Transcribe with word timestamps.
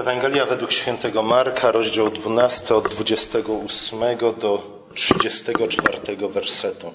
Ewangelia 0.00 0.46
według 0.46 0.72
świętego 0.72 1.22
Marka, 1.22 1.72
rozdział 1.72 2.10
12 2.10 2.74
od 2.74 2.88
28 2.88 4.00
do 4.40 4.62
34 4.94 6.16
wersetu. 6.28 6.92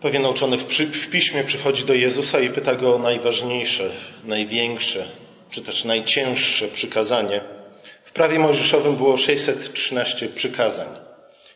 Pewien 0.00 0.26
uczony 0.26 0.58
w, 0.58 0.62
w 0.78 1.10
piśmie 1.10 1.44
przychodzi 1.44 1.84
do 1.84 1.94
Jezusa 1.94 2.40
i 2.40 2.50
pyta 2.50 2.74
go 2.74 2.94
o 2.94 2.98
najważniejsze, 2.98 3.90
największe, 4.24 5.04
czy 5.50 5.62
też 5.62 5.84
najcięższe 5.84 6.68
przykazanie. 6.68 7.40
W 8.04 8.12
prawie 8.12 8.38
mojżeszowym 8.38 8.96
było 8.96 9.16
613 9.16 10.28
przykazań. 10.28 10.88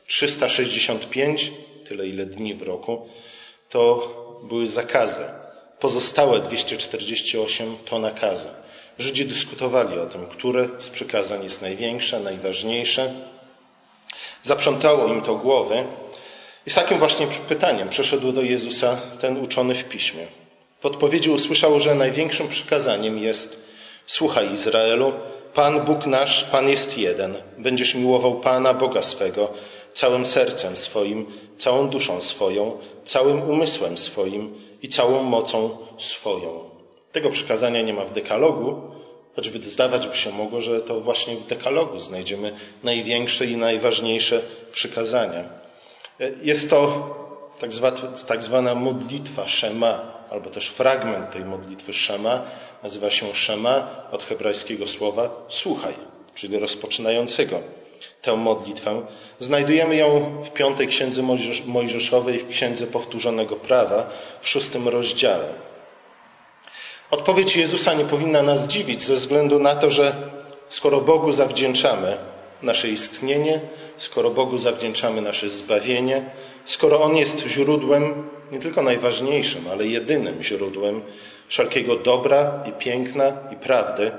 365, 0.07 1.53
tyle 1.85 2.09
ile 2.09 2.27
dni 2.27 2.55
w 2.55 2.63
roku, 2.63 3.09
to 3.69 4.09
były 4.49 4.67
zakazy. 4.67 5.44
Pozostałe 5.85 6.41
248 6.41 7.77
to 7.85 7.99
nakazy. 7.99 8.49
Żydzi 8.99 9.25
dyskutowali 9.25 9.99
o 9.99 10.07
tym, 10.07 10.27
które 10.27 10.69
z 10.79 10.91
przykazań 10.91 11.45
jest 11.45 11.63
największe, 11.63 12.21
najważniejsze. 12.21 13.13
Zaprzątało 14.43 15.07
im 15.07 15.23
to 15.23 15.35
głowy 15.35 15.85
i 16.67 16.71
z 16.71 16.75
takim 16.75 16.99
właśnie 16.99 17.27
pytaniem 17.49 17.89
przeszedł 17.89 18.33
do 18.33 18.43
Jezusa 18.43 18.97
ten 19.21 19.37
uczony 19.37 19.75
w 19.75 19.85
piśmie. 19.85 20.27
W 20.81 20.87
odpowiedzi 20.87 21.31
usłyszał, 21.31 21.81
że 21.81 21.95
największym 21.95 22.49
przykazaniem 22.49 23.19
jest 23.19 23.67
Słuchaj 24.07 24.53
Izraelu, 24.53 25.13
Pan 25.55 25.85
Bóg 25.85 26.07
nasz, 26.07 26.45
Pan 26.45 26.69
jest 26.69 26.99
jeden. 26.99 27.35
Będziesz 27.59 27.95
miłował 27.95 28.41
Pana 28.41 28.75
Boga 28.75 29.03
swego 29.03 29.49
całym 29.95 30.27
sercem 30.27 30.77
swoim, 30.77 31.27
całą 31.59 31.89
duszą 31.89 32.21
swoją, 32.21 32.79
całym 33.05 33.43
umysłem 33.43 33.99
swoim 33.99 34.55
i 34.85 34.89
całą 34.89 35.23
mocą 35.23 35.77
swoją. 35.99 36.71
Tego 37.13 37.31
przykazania 37.31 37.83
nie 37.83 37.93
ma 37.93 38.05
w 38.05 38.13
dekalogu, 38.13 38.83
choć 39.37 39.67
zdawać 39.67 40.07
by 40.07 40.15
się 40.15 40.33
mogło, 40.33 40.61
że 40.61 40.81
to 40.81 41.01
właśnie 41.01 41.37
w 41.37 41.47
dekalogu 41.47 42.01
znajdziemy 42.01 42.57
największe 42.83 43.47
i 43.47 43.57
najważniejsze 43.57 44.43
przykazania. 44.73 45.45
Jest 46.43 46.71
to 46.71 47.09
tak 47.61 47.73
zwana, 47.73 47.97
tak 48.29 48.43
zwana 48.43 48.75
modlitwa 48.75 49.49
Shema, 49.49 50.13
albo 50.31 50.51
też 50.51 50.69
fragment 50.69 51.31
tej 51.31 51.45
modlitwy 51.45 51.93
Shema. 51.93 52.43
Nazywa 52.83 53.11
się 53.11 53.35
Shema 53.35 54.07
od 54.13 54.23
hebrajskiego 54.23 54.87
słowa 54.87 55.31
słuchaj, 55.49 55.95
czyli 56.35 56.59
rozpoczynającego 56.59 57.61
tę 58.23 58.37
modlitwę. 58.37 59.03
Znajdujemy 59.39 59.97
ją 59.97 60.43
w 60.45 60.51
piątej 60.51 60.89
księdze 60.89 61.23
Mojżeszowej, 61.67 62.39
w 62.39 62.49
księdze 62.49 62.87
powtórzonego 62.87 63.57
prawa, 63.57 64.11
w 64.41 64.49
szóstym 64.49 64.89
rozdziale. 64.89 65.49
Odpowiedź 67.11 67.57
Jezusa 67.57 67.95
nie 67.95 68.05
powinna 68.05 68.43
nas 68.43 68.67
dziwić 68.67 69.03
ze 69.03 69.15
względu 69.15 69.59
na 69.59 69.75
to, 69.75 69.91
że 69.91 70.15
skoro 70.69 71.01
Bogu 71.01 71.33
zawdzięczamy 71.33 72.17
nasze 72.63 72.89
istnienie, 72.89 73.61
skoro 73.97 74.31
Bogu 74.31 74.59
zawdzięczamy 74.59 75.21
nasze 75.21 75.49
zbawienie, 75.49 76.25
skoro 76.65 77.03
On 77.03 77.17
jest 77.17 77.47
źródłem, 77.47 78.29
nie 78.53 78.59
tylko 78.59 78.83
najważniejszym, 78.83 79.65
ale 79.71 79.87
jedynym 79.87 80.43
źródłem 80.43 81.03
wszelkiego 81.49 81.97
dobra 81.97 82.65
i 82.69 82.73
piękna 82.73 83.33
i 83.53 83.57
prawdy, 83.57 84.13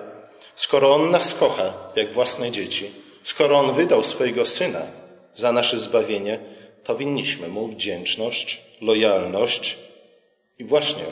skoro 0.55 0.95
On 0.95 1.11
nas 1.11 1.33
kocha 1.33 1.73
jak 1.95 2.13
własne 2.13 2.51
dzieci, 2.51 2.91
skoro 3.25 3.59
On 3.59 3.73
wydał 3.73 4.03
swojego 4.03 4.45
Syna 4.45 4.81
za 5.35 5.51
nasze 5.51 5.77
zbawienie, 5.79 6.39
to 6.83 6.95
winniśmy 6.95 7.47
Mu 7.47 7.67
wdzięczność, 7.67 8.61
lojalność 8.81 9.77
i 10.59 10.63
właśnie 10.63 11.03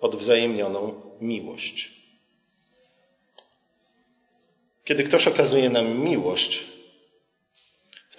odwzajemnioną 0.00 1.00
miłość. 1.20 1.90
Kiedy 4.84 5.04
ktoś 5.04 5.26
okazuje 5.28 5.70
nam 5.70 5.98
miłość, 5.98 6.60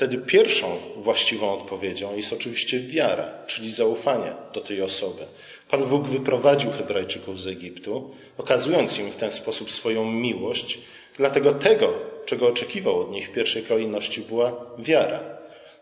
wtedy 0.04 0.18
pierwszą 0.18 0.78
właściwą 0.96 1.54
odpowiedzią 1.54 2.16
jest 2.16 2.34
oczywiście 2.34 2.80
wiara, 2.80 3.32
czyli 3.48 3.72
zaufanie 3.72 4.34
do 4.54 4.62
tej 4.62 4.82
osoby. 4.82 5.22
Pan 5.70 5.86
Bóg 5.86 6.08
wyprowadził 6.08 6.72
Hebrajczyków 6.72 7.42
z 7.42 7.48
Egiptu, 7.48 8.12
okazując 8.38 9.00
im 9.00 9.12
w 9.12 9.16
ten 9.16 9.32
sposób 9.32 9.72
swoją 9.72 10.12
miłość, 10.12 10.80
dlatego 11.18 11.54
tego, 11.54 11.94
czego 12.26 12.48
oczekiwał 12.48 13.02
od 13.02 13.12
nich 13.12 13.30
w 13.30 13.32
pierwszej 13.32 13.64
kolejności, 13.64 14.22
była 14.22 14.66
wiara. 14.80 15.20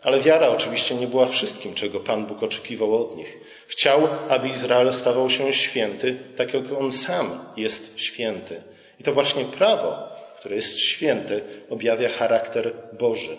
Ale 0.03 0.19
wiara 0.19 0.49
oczywiście 0.49 0.95
nie 0.95 1.07
była 1.07 1.27
wszystkim, 1.27 1.73
czego 1.73 1.99
Pan 1.99 2.25
Bóg 2.25 2.43
oczekiwał 2.43 2.95
od 2.95 3.17
nich. 3.17 3.37
Chciał, 3.67 4.07
aby 4.29 4.49
Izrael 4.49 4.93
stawał 4.93 5.29
się 5.29 5.53
święty, 5.53 6.15
tak 6.35 6.53
jak 6.53 6.63
on 6.79 6.91
sam 6.91 7.45
jest 7.57 7.99
święty. 7.99 8.63
I 8.99 9.03
to 9.03 9.13
właśnie 9.13 9.45
prawo, 9.45 9.93
które 10.39 10.55
jest 10.55 10.79
święte, 10.79 11.41
objawia 11.69 12.09
charakter 12.09 12.73
Boży. 12.99 13.37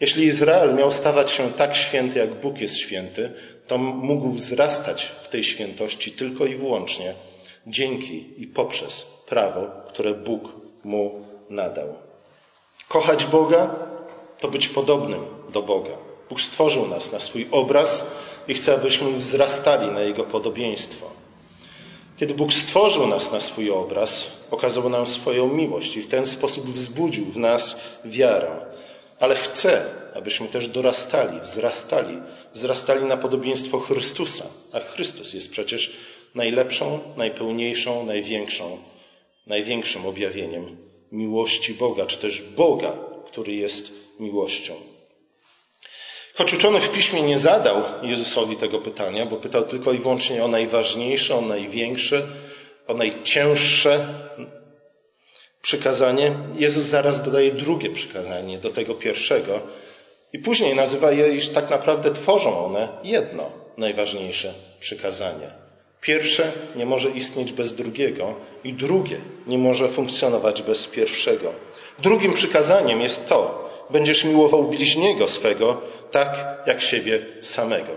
Jeśli 0.00 0.24
Izrael 0.24 0.74
miał 0.74 0.92
stawać 0.92 1.30
się 1.30 1.52
tak 1.52 1.76
święty, 1.76 2.18
jak 2.18 2.40
Bóg 2.40 2.60
jest 2.60 2.76
święty, 2.76 3.32
to 3.66 3.78
mógł 3.78 4.30
wzrastać 4.30 5.04
w 5.22 5.28
tej 5.28 5.44
świętości 5.44 6.12
tylko 6.12 6.46
i 6.46 6.54
wyłącznie 6.54 7.14
dzięki 7.66 8.42
i 8.42 8.46
poprzez 8.46 9.02
prawo, 9.28 9.70
które 9.88 10.14
Bóg 10.14 10.42
mu 10.84 11.24
nadał. 11.50 11.94
Kochać 12.88 13.26
Boga 13.26 13.74
to 14.40 14.48
być 14.48 14.68
podobnym 14.68 15.26
do 15.52 15.62
Boga. 15.62 15.96
Bóg 16.28 16.40
stworzył 16.40 16.88
nas 16.88 17.12
na 17.12 17.18
swój 17.18 17.48
obraz 17.50 18.06
i 18.48 18.54
chce, 18.54 18.74
abyśmy 18.74 19.12
wzrastali 19.12 19.90
na 19.90 20.00
Jego 20.00 20.24
podobieństwo. 20.24 21.10
Kiedy 22.16 22.34
Bóg 22.34 22.52
stworzył 22.52 23.06
nas 23.06 23.32
na 23.32 23.40
swój 23.40 23.70
obraz, 23.70 24.26
okazał 24.50 24.88
nam 24.88 25.06
swoją 25.06 25.48
miłość 25.48 25.96
i 25.96 26.02
w 26.02 26.06
ten 26.06 26.26
sposób 26.26 26.66
wzbudził 26.66 27.24
w 27.24 27.36
nas 27.36 27.80
wiarę. 28.04 28.50
Ale 29.20 29.36
chce, 29.36 29.84
abyśmy 30.14 30.48
też 30.48 30.68
dorastali, 30.68 31.40
wzrastali, 31.40 32.18
wzrastali 32.54 33.04
na 33.04 33.16
podobieństwo 33.16 33.78
Chrystusa. 33.78 34.44
A 34.72 34.80
Chrystus 34.80 35.34
jest 35.34 35.50
przecież 35.50 35.96
najlepszą, 36.34 37.00
najpełniejszą, 37.16 38.06
największą, 38.06 38.78
największym 39.46 40.06
objawieniem 40.06 40.76
miłości 41.12 41.74
Boga, 41.74 42.06
czy 42.06 42.18
też 42.18 42.42
Boga, 42.42 42.92
który 43.26 43.54
jest 43.54 43.92
miłością. 44.20 44.74
Choć 46.34 46.54
uczony 46.54 46.80
w 46.80 46.92
piśmie 46.92 47.22
nie 47.22 47.38
zadał 47.38 47.82
Jezusowi 48.02 48.56
tego 48.56 48.78
pytania, 48.78 49.26
bo 49.26 49.36
pytał 49.36 49.64
tylko 49.64 49.92
i 49.92 49.98
wyłącznie 49.98 50.44
o 50.44 50.48
najważniejsze, 50.48 51.36
o 51.36 51.40
największe, 51.40 52.22
o 52.86 52.94
najcięższe 52.94 54.06
przykazanie, 55.66 56.32
Jezus 56.54 56.84
zaraz 56.84 57.22
dodaje 57.22 57.52
drugie 57.52 57.90
przykazanie 57.90 58.58
do 58.58 58.70
tego 58.70 58.94
pierwszego 58.94 59.60
i 60.32 60.38
później 60.38 60.74
nazywa 60.74 61.12
je, 61.12 61.34
iż 61.34 61.48
tak 61.48 61.70
naprawdę 61.70 62.10
tworzą 62.10 62.64
one 62.66 62.88
jedno 63.04 63.50
najważniejsze 63.76 64.54
przykazanie. 64.80 65.50
Pierwsze 66.00 66.52
nie 66.76 66.86
może 66.86 67.10
istnieć 67.10 67.52
bez 67.52 67.74
drugiego 67.74 68.34
i 68.64 68.72
drugie 68.72 69.20
nie 69.46 69.58
może 69.58 69.88
funkcjonować 69.88 70.62
bez 70.62 70.86
pierwszego. 70.86 71.52
Drugim 71.98 72.34
przykazaniem 72.34 73.00
jest 73.00 73.28
to, 73.28 73.68
będziesz 73.90 74.24
miłował 74.24 74.64
bliźniego 74.64 75.28
swego 75.28 75.80
tak 76.10 76.62
jak 76.66 76.82
siebie 76.82 77.20
samego. 77.40 77.92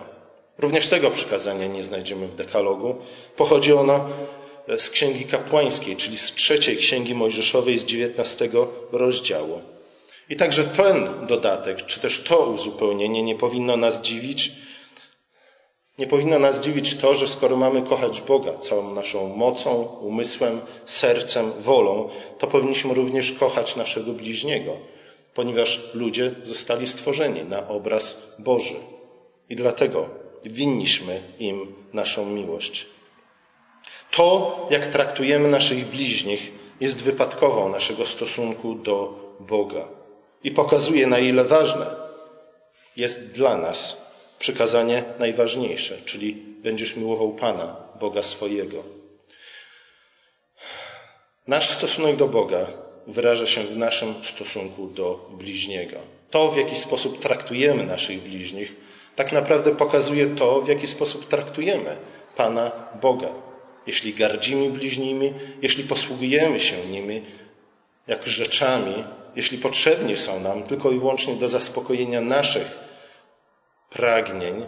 Również 0.57 0.88
tego 0.88 1.12
przykazania 1.12 1.68
nie 1.68 1.84
znajdziemy 1.84 2.28
w 2.28 2.36
dekalogu. 2.36 2.96
Pochodzi 3.36 3.74
ono 3.74 4.09
z 4.78 4.90
Księgi 4.90 5.25
Kapłańskiej, 5.25 5.96
czyli 5.96 6.18
z 6.18 6.31
trzeciej 6.31 6.78
Księgi 6.78 7.16
Mojżeszowej 7.16 7.78
z 7.78 7.85
dziewiętnastego 7.85 8.68
rozdziału. 8.91 9.62
I 10.30 10.35
także 10.35 10.63
ten 10.63 11.28
dodatek, 11.28 11.85
czy 11.85 12.00
też 12.00 12.24
to 12.24 12.46
uzupełnienie 12.46 13.24
nie 13.24 13.35
powinno 13.35 13.78
nas 13.78 14.02
dziwić. 14.02 14.52
Nie 15.97 16.07
powinno 16.07 16.40
nas 16.40 16.62
dziwić 16.62 16.96
to, 16.96 17.16
że 17.16 17.28
skoro 17.28 17.57
mamy 17.57 17.81
kochać 17.81 18.22
Boga 18.22 18.57
całą 18.57 18.94
naszą 18.94 19.35
mocą, 19.35 19.84
umysłem, 20.01 20.60
sercem, 20.86 21.51
wolą, 21.51 22.10
to 22.38 22.48
powinniśmy 22.48 22.94
również 22.94 23.31
kochać 23.31 23.75
naszego 23.75 24.13
bliźniego, 24.13 24.77
ponieważ 25.33 25.89
ludzie 25.94 26.31
zostali 26.44 26.88
stworzeni 26.88 27.44
na 27.44 27.68
obraz 27.68 28.33
Boży. 28.39 28.75
I 29.50 29.56
dlatego 29.56 30.10
winniśmy 30.45 31.22
im 31.39 31.75
naszą 31.94 32.25
miłość. 32.25 32.86
To, 34.12 34.68
jak 34.70 34.88
traktujemy 34.88 35.50
naszych 35.50 35.86
bliźnich, 35.86 36.52
jest 36.80 37.04
wypadkową 37.04 37.70
naszego 37.70 38.06
stosunku 38.06 38.76
do 38.76 39.20
Boga 39.40 39.88
i 40.44 40.52
pokazuje, 40.52 41.08
na 41.08 41.20
ile 41.20 41.44
ważne 41.44 41.86
jest 42.98 43.32
dla 43.32 43.58
nas 43.58 44.10
przykazanie 44.40 45.04
najważniejsze, 45.20 45.98
czyli 46.06 46.34
będziesz 46.64 46.96
miłował 46.96 47.32
Pana, 47.32 47.76
Boga 48.00 48.24
swojego. 48.24 48.84
Nasz 51.48 51.70
stosunek 51.70 52.16
do 52.16 52.28
Boga 52.28 52.68
wyraża 53.08 53.48
się 53.48 53.64
w 53.64 53.78
naszym 53.78 54.14
stosunku 54.24 54.88
do 54.88 55.30
bliźniego. 55.30 55.98
To, 56.30 56.52
w 56.52 56.58
jaki 56.58 56.76
sposób 56.76 57.20
traktujemy 57.20 57.84
naszych 57.84 58.22
bliźnich, 58.22 58.76
tak 59.16 59.32
naprawdę 59.32 59.76
pokazuje 59.76 60.28
to, 60.28 60.62
w 60.62 60.68
jaki 60.68 60.88
sposób 60.88 61.28
traktujemy 61.28 61.98
Pana 62.36 62.72
Boga. 63.02 63.49
Jeśli 63.88 64.14
gardzimy 64.14 64.70
bliźnimi, 64.70 65.34
jeśli 65.62 65.84
posługujemy 65.84 66.60
się 66.60 66.76
nimi 66.92 67.22
jak 68.08 68.28
rzeczami, 68.28 69.04
jeśli 69.36 69.58
potrzebni 69.58 70.18
są 70.18 70.40
nam 70.40 70.64
tylko 70.64 70.92
i 70.92 71.00
wyłącznie 71.00 71.36
do 71.36 71.50
zaspokojenia 71.50 72.22
naszych 72.22 72.80
pragnień, 73.90 74.66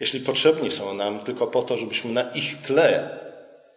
jeśli 0.00 0.20
potrzebni 0.20 0.70
są 0.70 0.94
nam 0.94 1.18
tylko 1.18 1.46
po 1.46 1.62
to, 1.62 1.76
żebyśmy 1.76 2.12
na 2.12 2.22
ich 2.22 2.62
tle, 2.62 3.18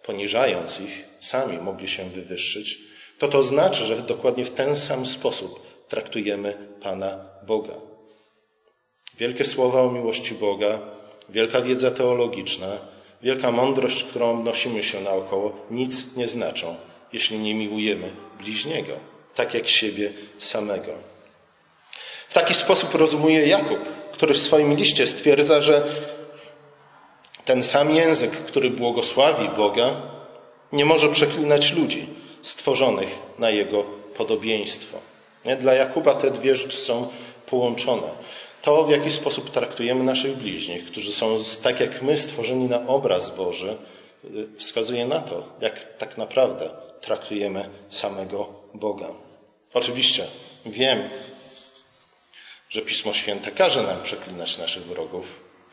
poniżając 0.04 0.82
ich, 0.82 1.06
sami 1.20 1.58
mogli 1.58 1.88
się 1.88 2.10
wywyższyć, 2.10 2.78
to 3.20 3.28
to 3.28 3.44
znaczy, 3.44 3.86
że 3.86 3.98
dokładnie 3.98 4.46
w 4.46 4.52
ten 4.52 4.76
sam 4.76 5.06
sposób 5.06 5.88
traktujemy 5.88 6.58
Pana 6.82 7.26
Boga. 7.48 7.74
Wielkie 9.18 9.46
słowa 9.46 9.82
o 9.82 9.92
miłości 9.92 10.36
Boga, 10.36 10.80
wielka 11.30 11.62
wiedza 11.62 11.92
teologiczna, 11.92 12.78
wielka 13.24 13.52
mądrość, 13.52 14.04
którą 14.04 14.44
nosimy 14.44 14.84
się 14.84 15.02
naokoło, 15.02 15.54
nic 15.72 16.16
nie 16.16 16.28
znaczą, 16.28 16.75
jeśli 17.14 17.40
nie 17.40 17.56
miłujemy 17.56 18.12
bliźniego, 18.40 18.94
tak 19.36 19.54
jak 19.54 19.68
siebie 19.68 20.12
samego. 20.38 20.92
W 22.30 22.34
taki 22.34 22.54
sposób 22.54 22.96
rozumuje 22.96 23.48
Jakub, 23.48 23.80
który 24.12 24.34
w 24.34 24.42
swoim 24.42 24.75
liście 24.75 25.08
stwierdza, 25.08 25.62
że 25.62 25.88
ten 27.46 27.64
sam 27.64 27.96
język, 27.96 28.31
który 28.31 28.70
błogosławi 28.70 29.50
Boga, 29.50 30.02
nie 30.72 30.86
może 30.86 31.10
przeklinać 31.10 31.74
ludzi 31.74 32.08
stworzonych 32.42 33.10
na 33.40 33.50
jego 33.50 33.84
podobieństwo. 34.18 34.98
Dla 35.60 35.74
Jakuba 35.74 36.14
te 36.14 36.31
dwie 36.31 36.56
rzeczy 36.56 36.78
są 36.78 37.08
połączone. 37.46 38.10
To, 38.63 38.83
w 38.83 38.89
jaki 38.89 39.12
sposób 39.12 39.50
traktujemy 39.50 40.04
naszych 40.04 40.38
bliźnich, 40.38 40.86
którzy 40.86 41.12
są 41.12 41.38
tak 41.63 41.80
jak 41.80 42.01
my 42.01 42.18
stworzeni 42.18 42.65
na 42.65 42.88
obraz 42.88 43.36
Boży, 43.36 43.77
wskazuje 44.57 45.07
na 45.07 45.19
to, 45.19 45.44
jak 45.62 45.98
tak 45.98 46.18
naprawdę 46.18 46.69
traktujemy 47.01 47.69
samego 47.89 48.48
Boga. 48.74 49.07
Oczywiście 49.74 50.24
wiem, 50.65 51.10
że 52.69 52.81
Pismo 52.81 53.13
Święte 53.13 53.51
każe 53.51 53.83
nam 53.83 54.04
przeklinać 54.04 54.57
naszych 54.57 54.83
wrogów, 54.83 55.25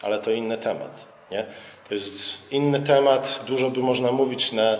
ale 0.02 0.18
to 0.18 0.30
inny 0.30 0.58
temat. 0.58 1.06
Nie? 1.30 1.46
To 1.88 1.94
jest 1.94 2.52
inny 2.52 2.80
temat, 2.80 3.44
dużo 3.46 3.70
by 3.70 3.80
można 3.80 4.12
mówić 4.12 4.52
na, 4.52 4.76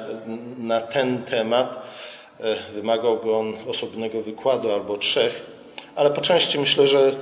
na 0.58 0.80
ten 0.80 1.22
temat. 1.22 1.82
E, 2.40 2.72
wymagałby 2.72 3.34
on 3.34 3.54
osobnego 3.68 4.22
wykładu 4.22 4.72
albo 4.72 4.96
trzech, 4.96 5.46
ale 5.96 6.10
po 6.10 6.20
części 6.20 6.58
myślę, 6.58 6.88
że 6.88 7.12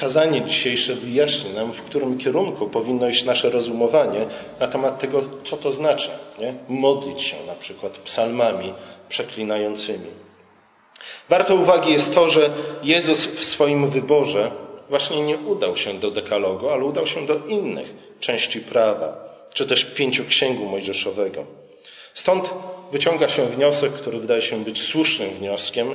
kazanie 0.00 0.42
dzisiejsze 0.42 0.94
wyjaśni 0.94 1.50
nam, 1.50 1.72
w 1.72 1.82
którym 1.82 2.18
kierunku 2.18 2.68
powinno 2.68 3.08
iść 3.08 3.24
nasze 3.24 3.50
rozumowanie 3.50 4.26
na 4.60 4.66
temat 4.66 4.98
tego, 4.98 5.22
co 5.44 5.56
to 5.56 5.72
znaczy. 5.72 6.10
Nie? 6.38 6.54
Modlić 6.68 7.22
się 7.22 7.36
na 7.46 7.54
przykład 7.54 7.92
psalmami 7.98 8.74
przeklinającymi. 9.08 10.10
Warto 11.28 11.54
uwagi 11.54 11.92
jest 11.92 12.14
to, 12.14 12.28
że 12.28 12.50
Jezus 12.82 13.26
w 13.26 13.44
swoim 13.44 13.90
wyborze 13.90 14.50
właśnie 14.88 15.22
nie 15.22 15.36
udał 15.38 15.76
się 15.76 15.94
do 15.94 16.10
dekalogu, 16.10 16.68
ale 16.68 16.84
udał 16.84 17.06
się 17.06 17.26
do 17.26 17.36
innych 17.36 17.94
części 18.20 18.60
prawa, 18.60 19.16
czy 19.52 19.66
też 19.66 19.84
pięcioksięgu 19.84 20.64
mojżeszowego. 20.64 21.44
Stąd 22.14 22.54
wyciąga 22.92 23.28
się 23.28 23.46
wniosek, 23.46 23.92
który 23.92 24.18
wydaje 24.18 24.42
się 24.42 24.64
być 24.64 24.82
słusznym 24.82 25.30
wnioskiem, 25.30 25.94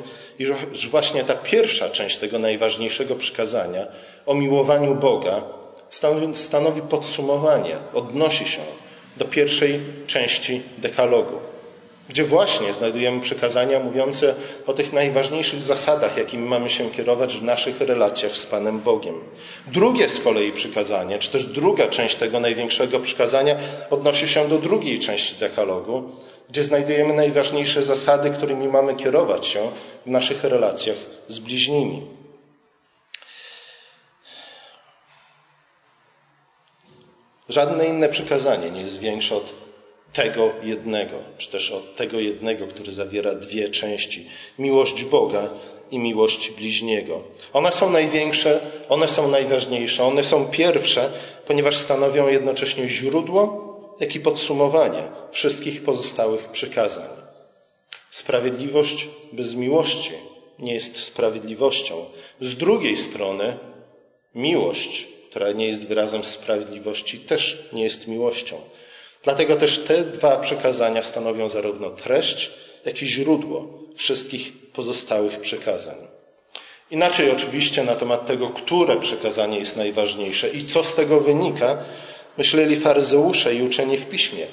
iż 0.74 0.88
właśnie 0.90 1.24
ta 1.24 1.34
pierwsza 1.36 1.90
część 1.90 2.18
tego 2.18 2.40
najważniejszego 2.40 3.16
przykazania 3.16 3.88
o 4.26 4.34
miłowaniu 4.34 4.96
Boga 4.96 5.42
stanowi 6.34 6.82
podsumowanie, 6.82 7.76
odnosi 7.94 8.46
się 8.48 8.62
do 9.18 9.26
pierwszej 9.26 9.80
części 10.08 10.62
dekalogu 10.78 11.51
gdzie 12.12 12.24
właśnie 12.24 12.74
znajdujemy 12.74 13.22
przekazania 13.22 13.80
mówiące 13.80 14.36
o 14.68 14.74
tych 14.74 14.94
najważniejszych 14.94 15.64
zasadach, 15.64 16.18
jakimi 16.18 16.48
mamy 16.48 16.70
się 16.70 16.90
kierować 16.90 17.38
w 17.38 17.44
naszych 17.44 17.82
relacjach 17.82 18.38
z 18.38 18.46
Panem 18.46 18.80
Bogiem. 18.80 19.16
Drugie 19.68 20.10
z 20.10 20.20
kolei 20.20 20.52
przykazanie, 20.52 21.20
czy 21.20 21.32
też 21.32 21.46
druga 21.46 21.88
część 21.88 22.16
tego 22.16 22.40
największego 22.40 23.00
przykazania 23.00 23.56
odnosi 23.90 24.28
się 24.28 24.50
do 24.50 24.58
drugiej 24.58 25.00
części 25.00 25.36
dekalogu, 25.36 26.10
gdzie 26.50 26.64
znajdujemy 26.64 27.14
najważniejsze 27.14 27.84
zasady, 27.84 28.30
którymi 28.30 28.68
mamy 28.68 28.96
kierować 28.96 29.46
się 29.48 29.72
w 30.06 30.10
naszych 30.10 30.44
relacjach 30.44 30.98
z 31.28 31.40
bliźnimi. 31.40 32.08
Żadne 37.50 37.86
inne 37.86 38.10
przykazanie 38.10 38.72
nie 38.72 38.82
jest 38.82 39.00
większe 39.00 39.36
od 39.36 39.61
tego 40.14 40.52
jednego, 40.64 41.16
czy 41.38 41.52
też 41.52 41.72
od 41.72 41.96
tego 41.96 42.20
jednego, 42.20 42.68
który 42.68 42.92
zawiera 42.92 43.36
dwie 43.36 43.70
części: 43.70 44.26
miłość 44.60 45.04
Boga 45.04 45.50
i 45.92 46.00
miłość 46.00 46.52
bliźniego. 46.52 47.22
One 47.54 47.72
są 47.72 47.90
największe, 47.90 48.60
one 48.90 49.08
są 49.08 49.28
najważniejsze, 49.28 50.04
one 50.04 50.24
są 50.24 50.46
pierwsze, 50.46 51.12
ponieważ 51.48 51.78
stanowią 51.78 52.28
jednocześnie 52.28 52.90
źródło, 52.90 53.72
jak 54.00 54.16
i 54.16 54.20
podsumowanie 54.20 55.04
wszystkich 55.32 55.84
pozostałych 55.84 56.46
przykazań. 56.46 57.10
Sprawiedliwość 58.12 59.08
bez 59.34 59.56
miłości 59.56 60.12
nie 60.60 60.74
jest 60.74 60.98
sprawiedliwością. 60.98 62.06
Z 62.42 62.56
drugiej 62.56 62.98
strony, 62.98 63.58
miłość, 64.36 65.08
która 65.30 65.52
nie 65.52 65.68
jest 65.68 65.88
wyrazem 65.88 66.24
sprawiedliwości, 66.24 67.20
też 67.20 67.70
nie 67.74 67.84
jest 67.84 68.08
miłością. 68.08 68.56
Dlatego 69.24 69.56
też 69.56 69.80
te 69.80 70.04
dwa 70.04 70.38
przekazania 70.38 71.04
stanowią 71.04 71.50
zarówno 71.50 71.90
treść, 71.90 72.52
jak 72.86 73.02
i 73.02 73.08
źródło 73.08 73.68
wszystkich 73.96 74.72
pozostałych 74.74 75.40
przekazań. 75.40 76.08
Inaczej 76.92 77.32
oczywiście 77.32 77.84
na 77.84 77.96
temat 77.96 78.26
tego, 78.26 78.50
które 78.50 78.98
przekazanie 78.98 79.60
jest 79.60 79.78
najważniejsze 79.78 80.50
i 80.50 80.66
co 80.66 80.84
z 80.84 80.96
tego 80.96 81.20
wynika, 81.20 81.78
myśleli 82.38 82.76
faryzeusze 82.76 83.56
i 83.56 83.64
uczeni 83.64 83.98
w 83.98 84.10
piśmie. 84.10 84.46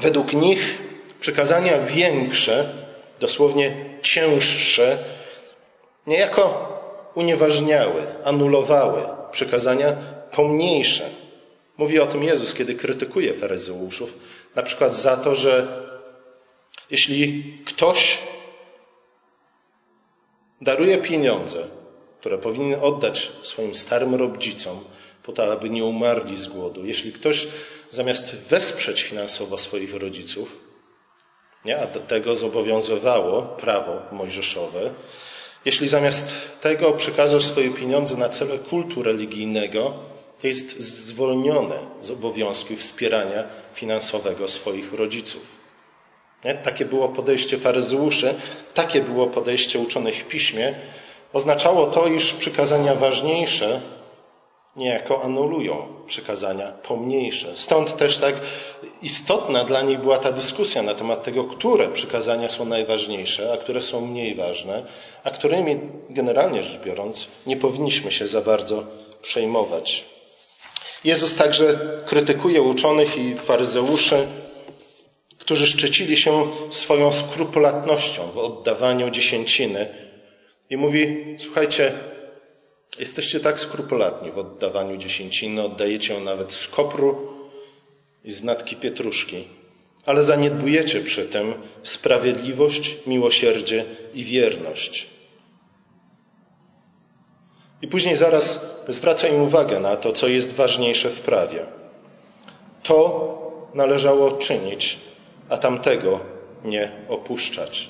Według 0.00 0.32
nich 0.32 0.78
przekazania 1.20 1.78
większe, 1.78 2.74
dosłownie 3.20 3.74
cięższe, 4.02 4.98
niejako 6.06 6.68
unieważniały, 7.14 8.06
anulowały 8.24 9.02
przekazania 9.32 9.92
pomniejsze, 10.30 11.04
Mówi 11.78 12.00
o 12.00 12.06
tym 12.06 12.22
Jezus, 12.22 12.54
kiedy 12.54 12.74
krytykuje 12.74 13.34
faryzeuszów, 13.34 14.14
na 14.54 14.62
przykład 14.62 14.96
za 14.96 15.16
to, 15.16 15.36
że 15.36 15.82
jeśli 16.90 17.44
ktoś 17.64 18.18
daruje 20.60 20.98
pieniądze, 20.98 21.66
które 22.20 22.38
powinien 22.38 22.80
oddać 22.82 23.30
swoim 23.42 23.74
starym 23.74 24.14
rodzicom, 24.14 24.84
po 25.22 25.32
to, 25.32 25.52
aby 25.52 25.70
nie 25.70 25.84
umarli 25.84 26.36
z 26.36 26.46
głodu, 26.46 26.86
jeśli 26.86 27.12
ktoś 27.12 27.48
zamiast 27.90 28.36
wesprzeć 28.36 29.02
finansowo 29.02 29.58
swoich 29.58 29.94
rodziców, 29.94 30.56
nie, 31.64 31.78
a 31.78 31.86
do 31.86 32.00
tego 32.00 32.34
zobowiązywało 32.34 33.42
prawo 33.42 34.02
mojżeszowe, 34.12 34.90
jeśli 35.64 35.88
zamiast 35.88 36.60
tego 36.60 36.92
przekażesz 36.92 37.44
swoje 37.44 37.70
pieniądze 37.70 38.16
na 38.16 38.28
cele 38.28 38.58
kultu 38.58 39.02
religijnego, 39.02 40.11
to 40.42 40.48
jest 40.48 40.80
zwolnione 40.80 41.78
z 42.00 42.10
obowiązku 42.10 42.76
wspierania 42.76 43.44
finansowego 43.74 44.48
swoich 44.48 44.92
rodziców. 44.92 45.42
Nie? 46.44 46.54
Takie 46.54 46.84
było 46.84 47.08
podejście 47.08 47.58
faryzeuszy, 47.58 48.34
takie 48.74 49.00
było 49.00 49.26
podejście 49.26 49.78
uczonych 49.78 50.14
w 50.14 50.28
piśmie. 50.28 50.74
Oznaczało 51.32 51.86
to, 51.86 52.06
iż 52.06 52.32
przykazania 52.32 52.94
ważniejsze 52.94 53.80
niejako 54.76 55.22
anulują 55.22 55.86
przykazania 56.06 56.68
pomniejsze. 56.68 57.56
Stąd 57.56 57.96
też 57.96 58.18
tak 58.18 58.34
istotna 59.02 59.64
dla 59.64 59.82
nich 59.82 59.98
była 59.98 60.18
ta 60.18 60.32
dyskusja 60.32 60.82
na 60.82 60.94
temat 60.94 61.22
tego, 61.22 61.44
które 61.44 61.88
przykazania 61.88 62.48
są 62.48 62.64
najważniejsze, 62.64 63.52
a 63.52 63.56
które 63.56 63.82
są 63.82 64.06
mniej 64.06 64.34
ważne, 64.34 64.86
a 65.24 65.30
którymi 65.30 65.80
generalnie 66.10 66.62
rzecz 66.62 66.80
biorąc 66.80 67.28
nie 67.46 67.56
powinniśmy 67.56 68.12
się 68.12 68.28
za 68.28 68.40
bardzo 68.40 68.84
przejmować. 69.22 70.11
Jezus 71.04 71.36
także 71.36 71.78
krytykuje 72.06 72.62
uczonych 72.62 73.18
i 73.18 73.34
faryzeuszy, 73.34 74.26
którzy 75.38 75.66
szczycili 75.66 76.16
się 76.16 76.46
swoją 76.70 77.12
skrupulatnością 77.12 78.30
w 78.30 78.38
oddawaniu 78.38 79.10
dziesięciny. 79.10 79.86
I 80.70 80.76
mówi, 80.76 81.24
słuchajcie, 81.38 81.92
jesteście 82.98 83.40
tak 83.40 83.60
skrupulatni 83.60 84.30
w 84.30 84.38
oddawaniu 84.38 84.96
dziesięciny, 84.96 85.62
oddajecie 85.62 86.14
ją 86.14 86.20
nawet 86.20 86.52
z 86.52 86.68
kopru 86.68 87.32
i 88.24 88.32
z 88.32 88.42
natki 88.44 88.76
pietruszki, 88.76 89.44
ale 90.06 90.22
zaniedbujecie 90.22 91.00
przy 91.00 91.24
tym 91.24 91.54
sprawiedliwość, 91.82 92.96
miłosierdzie 93.06 93.84
i 94.14 94.24
wierność. 94.24 95.06
I 97.82 97.88
później 97.88 98.16
zaraz 98.16 98.66
zwraca 98.88 99.28
im 99.28 99.42
uwagę 99.42 99.80
na 99.80 99.96
to, 99.96 100.12
co 100.12 100.28
jest 100.28 100.52
ważniejsze 100.52 101.10
w 101.10 101.20
prawie. 101.20 101.58
To 102.82 103.28
należało 103.74 104.32
czynić, 104.32 104.98
a 105.48 105.56
tamtego 105.56 106.20
nie 106.64 106.90
opuszczać. 107.08 107.88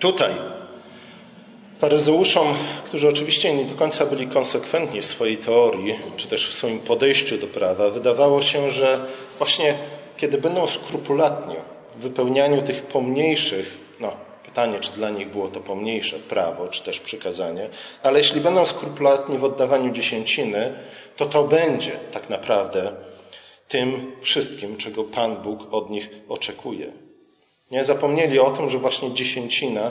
Tutaj 0.00 0.34
faryzeuszom, 1.78 2.46
którzy 2.84 3.08
oczywiście 3.08 3.54
nie 3.54 3.64
do 3.64 3.74
końca 3.74 4.06
byli 4.06 4.26
konsekwentni 4.26 5.00
w 5.00 5.06
swojej 5.06 5.36
teorii, 5.36 5.98
czy 6.16 6.28
też 6.28 6.48
w 6.48 6.54
swoim 6.54 6.78
podejściu 6.78 7.38
do 7.38 7.46
prawa, 7.46 7.90
wydawało 7.90 8.42
się, 8.42 8.70
że 8.70 9.00
właśnie 9.38 9.74
kiedy 10.16 10.38
będą 10.38 10.66
skrupulatni 10.66 11.54
w 11.96 12.00
wypełnianiu 12.00 12.62
tych 12.62 12.82
pomniejszych, 12.82 13.78
no 14.00 14.12
pytanie, 14.56 14.80
czy 14.80 14.92
dla 14.92 15.10
nich 15.10 15.28
było 15.28 15.48
to 15.48 15.60
pomniejsze 15.60 16.18
prawo, 16.18 16.68
czy 16.68 16.82
też 16.82 17.00
przykazanie, 17.00 17.68
ale 18.02 18.18
jeśli 18.18 18.40
będą 18.40 18.64
skrupulatni 18.64 19.38
w 19.38 19.44
oddawaniu 19.44 19.92
dziesięciny, 19.92 20.72
to 21.16 21.26
to 21.26 21.44
będzie 21.44 21.92
tak 22.12 22.30
naprawdę 22.30 22.92
tym 23.68 24.12
wszystkim, 24.20 24.76
czego 24.76 25.04
Pan 25.04 25.36
Bóg 25.36 25.74
od 25.74 25.90
nich 25.90 26.08
oczekuje. 26.28 26.92
Nie 27.70 27.84
zapomnieli 27.84 28.38
o 28.38 28.50
tym, 28.50 28.70
że 28.70 28.78
właśnie 28.78 29.14
dziesięcina 29.14 29.82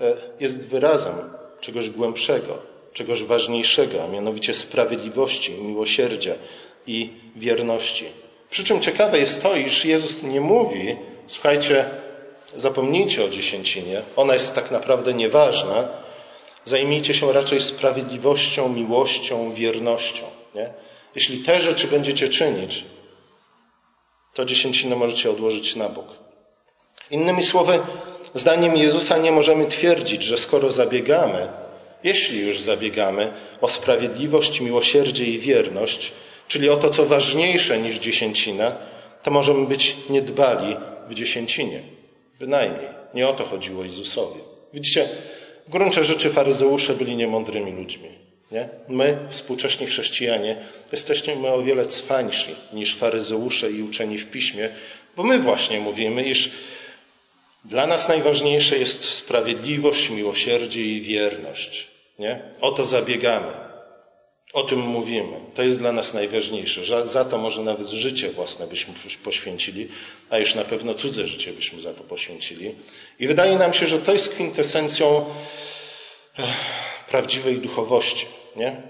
e, 0.00 0.16
jest 0.40 0.68
wyrazem 0.68 1.14
czegoś 1.60 1.90
głębszego, 1.90 2.58
czegoś 2.92 3.22
ważniejszego, 3.22 4.04
a 4.04 4.08
mianowicie 4.08 4.54
sprawiedliwości, 4.54 5.52
miłosierdzia 5.52 6.34
i 6.86 7.10
wierności. 7.36 8.04
Przy 8.50 8.64
czym 8.64 8.80
ciekawe 8.80 9.18
jest 9.18 9.42
to, 9.42 9.56
iż 9.56 9.84
Jezus 9.84 10.22
nie 10.22 10.40
mówi, 10.40 10.96
słuchajcie, 11.26 11.84
zapomnijcie 12.56 13.24
o 13.24 13.28
dziesięcinie, 13.28 14.02
ona 14.16 14.34
jest 14.34 14.54
tak 14.54 14.70
naprawdę 14.70 15.14
nieważna, 15.14 15.88
zajmijcie 16.64 17.14
się 17.14 17.32
raczej 17.32 17.60
sprawiedliwością, 17.60 18.68
miłością, 18.68 19.52
wiernością. 19.52 20.24
Nie? 20.54 20.70
Jeśli 21.14 21.38
te 21.38 21.60
rzeczy 21.60 21.86
będziecie 21.86 22.28
czynić, 22.28 22.84
to 24.34 24.44
dziesięcinę 24.44 24.96
możecie 24.96 25.30
odłożyć 25.30 25.76
na 25.76 25.88
bok. 25.88 26.06
Innymi 27.10 27.42
słowy, 27.42 27.78
zdaniem 28.34 28.76
Jezusa 28.76 29.18
nie 29.18 29.32
możemy 29.32 29.66
twierdzić, 29.66 30.22
że 30.22 30.38
skoro 30.38 30.72
zabiegamy, 30.72 31.48
jeśli 32.04 32.40
już 32.40 32.60
zabiegamy 32.60 33.32
o 33.60 33.68
sprawiedliwość, 33.68 34.60
miłosierdzie 34.60 35.24
i 35.24 35.38
wierność, 35.38 36.12
czyli 36.48 36.68
o 36.68 36.76
to, 36.76 36.90
co 36.90 37.06
ważniejsze 37.06 37.78
niż 37.78 37.98
dziesięcina, 37.98 38.72
to 39.22 39.30
możemy 39.30 39.66
być 39.66 39.96
niedbali 40.10 40.76
w 41.08 41.14
dziesięcinie. 41.14 41.95
Bynajmniej. 42.38 42.88
Nie 43.14 43.28
o 43.28 43.32
to 43.32 43.44
chodziło 43.44 43.84
Jezusowi. 43.84 44.40
Widzicie, 44.74 45.08
w 45.68 45.70
gruncie 45.70 46.04
rzeczy 46.04 46.30
faryzeusze 46.30 46.94
byli 46.94 47.16
niemądrymi 47.16 47.72
ludźmi. 47.72 48.08
Nie? 48.52 48.68
My, 48.88 49.18
współcześni 49.30 49.86
chrześcijanie, 49.86 50.56
jesteśmy 50.92 51.48
o 51.48 51.62
wiele 51.62 51.86
cwańsi 51.86 52.54
niż 52.72 52.96
faryzeusze 52.96 53.70
i 53.70 53.82
uczeni 53.82 54.18
w 54.18 54.30
piśmie, 54.30 54.68
bo 55.16 55.22
my 55.22 55.38
właśnie 55.38 55.80
mówimy, 55.80 56.24
iż 56.24 56.50
dla 57.64 57.86
nas 57.86 58.08
najważniejsze 58.08 58.78
jest 58.78 59.04
sprawiedliwość, 59.04 60.10
miłosierdzie 60.10 60.82
i 60.82 61.00
wierność. 61.00 61.88
Nie? 62.18 62.40
O 62.60 62.72
to 62.72 62.84
zabiegamy. 62.84 63.65
O 64.56 64.62
tym 64.62 64.80
mówimy. 64.80 65.40
To 65.54 65.62
jest 65.62 65.78
dla 65.78 65.92
nas 65.92 66.14
najważniejsze. 66.14 67.08
Za 67.08 67.24
to 67.24 67.38
może 67.38 67.62
nawet 67.62 67.88
życie 67.88 68.30
własne 68.30 68.66
byśmy 68.66 68.94
poświęcili, 69.24 69.88
a 70.30 70.38
już 70.38 70.54
na 70.54 70.64
pewno 70.64 70.94
cudze 70.94 71.26
życie 71.26 71.52
byśmy 71.52 71.80
za 71.80 71.94
to 71.94 72.04
poświęcili. 72.04 72.74
I 73.18 73.26
wydaje 73.26 73.58
nam 73.58 73.72
się, 73.72 73.86
że 73.86 73.98
to 73.98 74.12
jest 74.12 74.28
kwintesencją 74.28 75.24
prawdziwej 77.08 77.58
duchowości. 77.58 78.26
Nie? 78.56 78.82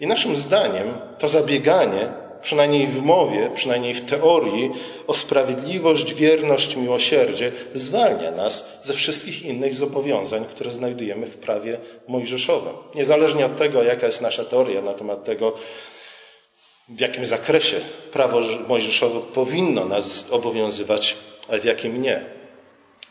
I 0.00 0.06
naszym 0.06 0.36
zdaniem 0.36 0.98
to 1.18 1.28
zabieganie, 1.28 2.12
przynajmniej 2.42 2.86
w 2.86 3.02
mowie, 3.02 3.50
przynajmniej 3.54 3.94
w 3.94 4.10
teorii, 4.10 4.70
o 5.06 5.14
sprawiedliwość, 5.14 6.14
wierność, 6.14 6.76
miłosierdzie, 6.76 7.52
zwalnia 7.74 8.30
nas 8.30 8.80
ze 8.82 8.94
wszystkich 8.94 9.42
innych 9.42 9.74
zobowiązań, 9.74 10.44
które 10.44 10.70
znajdujemy 10.70 11.26
w 11.26 11.36
prawie 11.36 11.78
mojżeszowym. 12.08 12.72
Niezależnie 12.94 13.46
od 13.46 13.56
tego, 13.56 13.82
jaka 13.82 14.06
jest 14.06 14.22
nasza 14.22 14.44
teoria 14.44 14.82
na 14.82 14.94
temat 14.94 15.24
tego, 15.24 15.52
w 16.88 17.00
jakim 17.00 17.26
zakresie 17.26 17.80
prawo 18.12 18.40
mojżeszowe 18.68 19.20
powinno 19.34 19.84
nas 19.84 20.26
obowiązywać, 20.30 21.16
a 21.48 21.56
w 21.56 21.64
jakim 21.64 22.02
nie. 22.02 22.24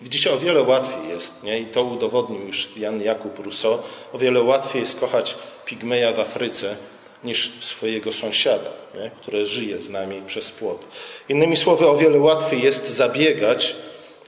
Widzicie, 0.01 0.33
o 0.33 0.37
wiele 0.37 0.61
łatwiej 0.61 1.09
jest, 1.09 1.43
nie? 1.43 1.59
i 1.59 1.65
to 1.65 1.83
udowodnił 1.83 2.41
już 2.41 2.77
Jan 2.77 3.01
Jakub 3.01 3.39
Rousseau, 3.39 3.79
o 4.13 4.17
wiele 4.17 4.41
łatwiej 4.41 4.79
jest 4.79 4.99
kochać 4.99 5.35
pigmeja 5.65 6.13
w 6.13 6.19
Afryce 6.19 6.75
niż 7.23 7.63
swojego 7.63 8.13
sąsiada, 8.13 8.71
nie? 8.95 9.11
które 9.21 9.45
żyje 9.45 9.77
z 9.77 9.89
nami 9.89 10.21
przez 10.27 10.51
płot. 10.51 10.85
Innymi 11.29 11.57
słowy, 11.57 11.87
o 11.87 11.97
wiele 11.97 12.19
łatwiej 12.19 12.63
jest 12.63 12.87
zabiegać 12.87 13.75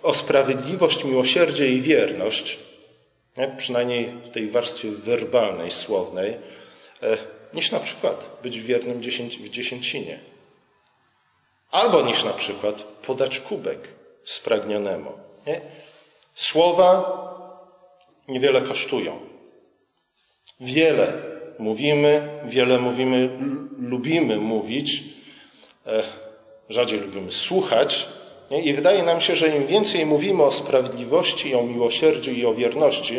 o 0.03 0.13
sprawiedliwość, 0.13 1.03
miłosierdzie 1.03 1.67
i 1.67 1.81
wierność, 1.81 2.59
nie? 3.37 3.55
przynajmniej 3.57 4.05
w 4.05 4.29
tej 4.29 4.47
warstwie 4.47 4.91
werbalnej, 4.91 5.71
słownej, 5.71 6.37
e, 7.03 7.17
niż 7.53 7.71
na 7.71 7.79
przykład 7.79 8.29
być 8.43 8.59
wiernym 8.59 8.99
w 9.39 9.49
dziesięcinie. 9.49 10.19
Albo 11.71 12.01
niż 12.01 12.23
na 12.23 12.33
przykład 12.33 12.83
podać 12.83 13.39
kubek 13.39 13.79
spragnionemu. 14.23 15.11
Nie? 15.47 15.61
Słowa 16.33 17.19
niewiele 18.27 18.61
kosztują. 18.61 19.19
Wiele 20.59 21.28
mówimy, 21.59 22.29
wiele 22.45 22.79
mówimy, 22.79 23.29
lubimy 23.79 24.37
mówić, 24.37 25.03
e, 25.87 26.03
rzadziej 26.69 26.99
lubimy 26.99 27.31
słuchać. 27.31 28.07
Nie? 28.51 28.61
I 28.61 28.73
wydaje 28.73 29.03
nam 29.03 29.21
się, 29.21 29.35
że 29.35 29.55
im 29.55 29.65
więcej 29.65 30.05
mówimy 30.05 30.43
o 30.43 30.51
sprawiedliwości, 30.51 31.55
o 31.55 31.63
miłosierdziu 31.63 32.31
i 32.31 32.45
o 32.45 32.53
wierności, 32.53 33.15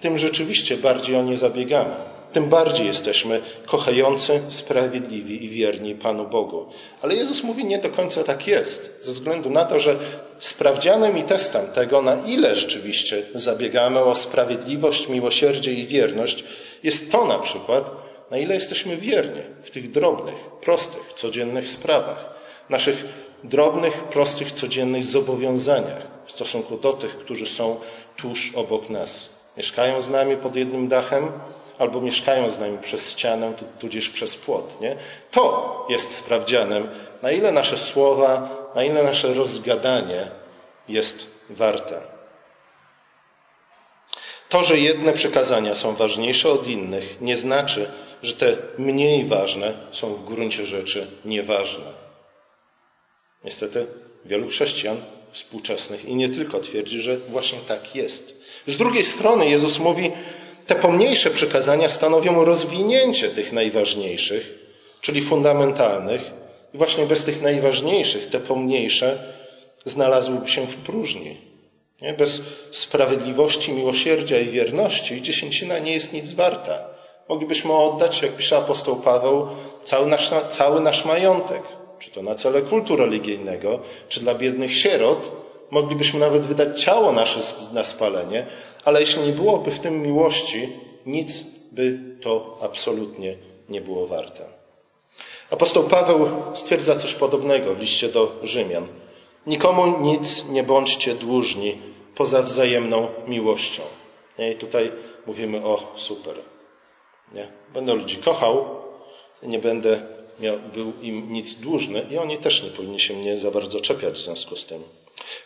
tym 0.00 0.18
rzeczywiście 0.18 0.76
bardziej 0.76 1.16
o 1.16 1.22
nie 1.22 1.36
zabiegamy 1.36 2.11
tym 2.32 2.48
bardziej 2.48 2.86
jesteśmy 2.86 3.40
kochający, 3.66 4.40
sprawiedliwi 4.48 5.44
i 5.44 5.48
wierni 5.48 5.94
Panu 5.94 6.28
Bogu. 6.28 6.66
Ale 7.02 7.14
Jezus 7.14 7.42
mówi, 7.42 7.64
nie 7.64 7.78
do 7.78 7.88
końca 7.88 8.24
tak 8.24 8.46
jest, 8.46 9.04
ze 9.04 9.12
względu 9.12 9.50
na 9.50 9.64
to, 9.64 9.78
że 9.78 9.96
sprawdzianem 10.38 11.18
i 11.18 11.22
testem 11.22 11.66
tego, 11.74 12.02
na 12.02 12.14
ile 12.26 12.56
rzeczywiście 12.56 13.22
zabiegamy 13.34 14.04
o 14.04 14.14
sprawiedliwość, 14.14 15.08
miłosierdzie 15.08 15.72
i 15.72 15.86
wierność, 15.86 16.44
jest 16.82 17.12
to 17.12 17.24
na 17.24 17.38
przykład, 17.38 17.90
na 18.30 18.38
ile 18.38 18.54
jesteśmy 18.54 18.96
wierni 18.96 19.42
w 19.62 19.70
tych 19.70 19.90
drobnych, 19.90 20.34
prostych, 20.60 21.12
codziennych 21.16 21.68
sprawach, 21.68 22.34
naszych 22.70 23.04
drobnych, 23.44 24.04
prostych, 24.04 24.52
codziennych 24.52 25.04
zobowiązaniach 25.04 26.02
w 26.26 26.32
stosunku 26.32 26.76
do 26.76 26.92
tych, 26.92 27.18
którzy 27.18 27.46
są 27.46 27.76
tuż 28.16 28.52
obok 28.54 28.90
nas. 28.90 29.28
Mieszkają 29.56 30.00
z 30.00 30.10
nami 30.10 30.36
pod 30.36 30.56
jednym 30.56 30.88
dachem, 30.88 31.32
albo 31.82 32.00
mieszkają 32.00 32.50
z 32.50 32.58
nami 32.58 32.78
przez 32.78 33.10
ścianę, 33.10 33.52
tudzież 33.78 34.08
przez 34.08 34.36
płot. 34.36 34.80
Nie? 34.80 34.96
To 35.30 35.86
jest 35.88 36.14
sprawdzianem, 36.14 36.88
na 37.22 37.30
ile 37.30 37.52
nasze 37.52 37.78
słowa, 37.78 38.48
na 38.74 38.84
ile 38.84 39.02
nasze 39.02 39.34
rozgadanie 39.34 40.30
jest 40.88 41.26
warte. 41.50 42.00
To, 44.48 44.64
że 44.64 44.78
jedne 44.78 45.12
przekazania 45.12 45.74
są 45.74 45.94
ważniejsze 45.94 46.50
od 46.50 46.66
innych, 46.66 47.20
nie 47.20 47.36
znaczy, 47.36 47.90
że 48.22 48.32
te 48.32 48.56
mniej 48.78 49.24
ważne 49.24 49.74
są 49.92 50.14
w 50.14 50.24
gruncie 50.24 50.66
rzeczy 50.66 51.06
nieważne. 51.24 51.84
Niestety 53.44 53.86
wielu 54.24 54.48
chrześcijan 54.48 54.96
współczesnych 55.30 56.04
i 56.04 56.14
nie 56.14 56.28
tylko 56.28 56.60
twierdzi, 56.60 57.00
że 57.00 57.16
właśnie 57.16 57.58
tak 57.68 57.96
jest. 57.96 58.42
Z 58.66 58.76
drugiej 58.76 59.04
strony 59.04 59.48
Jezus 59.48 59.78
mówi, 59.78 60.12
te 60.72 60.80
pomniejsze 60.80 61.30
przykazania 61.30 61.90
stanowią 61.90 62.44
rozwinięcie 62.44 63.28
tych 63.28 63.52
najważniejszych, 63.52 64.58
czyli 65.00 65.22
fundamentalnych, 65.22 66.20
i 66.74 66.78
właśnie 66.78 67.06
bez 67.06 67.24
tych 67.24 67.42
najważniejszych 67.42 68.30
te 68.30 68.40
pomniejsze 68.40 69.34
znalazłyby 69.84 70.48
się 70.48 70.66
w 70.66 70.76
próżni. 70.76 71.36
Nie? 72.02 72.12
Bez 72.12 72.42
sprawiedliwości, 72.70 73.72
miłosierdzia 73.72 74.38
i 74.38 74.48
wierności 74.48 75.22
dziesięcina 75.22 75.78
nie 75.78 75.92
jest 75.92 76.12
nic 76.12 76.32
warta. 76.32 76.84
Moglibyśmy 77.28 77.72
oddać, 77.72 78.22
jak 78.22 78.36
pisze 78.36 78.56
apostoł 78.56 78.96
Paweł, 78.96 79.48
cały 79.84 80.06
nasz, 80.06 80.30
cały 80.48 80.80
nasz 80.80 81.04
majątek, 81.04 81.62
czy 81.98 82.10
to 82.10 82.22
na 82.22 82.34
cele 82.34 82.62
kultu 82.62 82.96
religijnego, 82.96 83.80
czy 84.08 84.20
dla 84.20 84.34
biednych 84.34 84.76
sierot, 84.76 85.41
Moglibyśmy 85.72 86.20
nawet 86.20 86.42
wydać 86.42 86.82
ciało 86.82 87.12
nasze 87.12 87.40
na 87.72 87.84
spalenie, 87.84 88.46
ale 88.84 89.00
jeśli 89.00 89.22
nie 89.22 89.32
byłoby 89.32 89.70
w 89.70 89.80
tym 89.80 90.02
miłości, 90.02 90.68
nic 91.06 91.44
by 91.72 91.98
to 92.20 92.58
absolutnie 92.60 93.36
nie 93.68 93.80
było 93.80 94.06
warte. 94.06 94.44
Apostoł 95.50 95.84
Paweł 95.84 96.28
stwierdza 96.54 96.96
coś 96.96 97.14
podobnego 97.14 97.74
w 97.74 97.80
liście 97.80 98.08
do 98.08 98.32
Rzymian. 98.42 98.86
Nikomu 99.46 99.98
nic 100.00 100.48
nie 100.48 100.62
bądźcie 100.62 101.14
dłużni 101.14 101.78
poza 102.14 102.42
wzajemną 102.42 103.08
miłością. 103.26 103.82
I 104.52 104.54
tutaj 104.54 104.92
mówimy 105.26 105.64
o 105.64 105.92
super. 105.96 106.34
Nie? 107.34 107.46
Będę 107.74 107.94
ludzi 107.94 108.16
kochał, 108.16 108.64
nie 109.42 109.58
będę 109.58 110.00
miał, 110.40 110.56
był 110.74 110.92
im 111.02 111.32
nic 111.32 111.54
dłużny 111.54 112.06
i 112.10 112.18
oni 112.18 112.38
też 112.38 112.62
nie 112.62 112.70
powinni 112.70 113.00
się 113.00 113.14
mnie 113.14 113.38
za 113.38 113.50
bardzo 113.50 113.80
czepiać 113.80 114.14
w 114.14 114.24
związku 114.24 114.56
z 114.56 114.66
tym. 114.66 114.82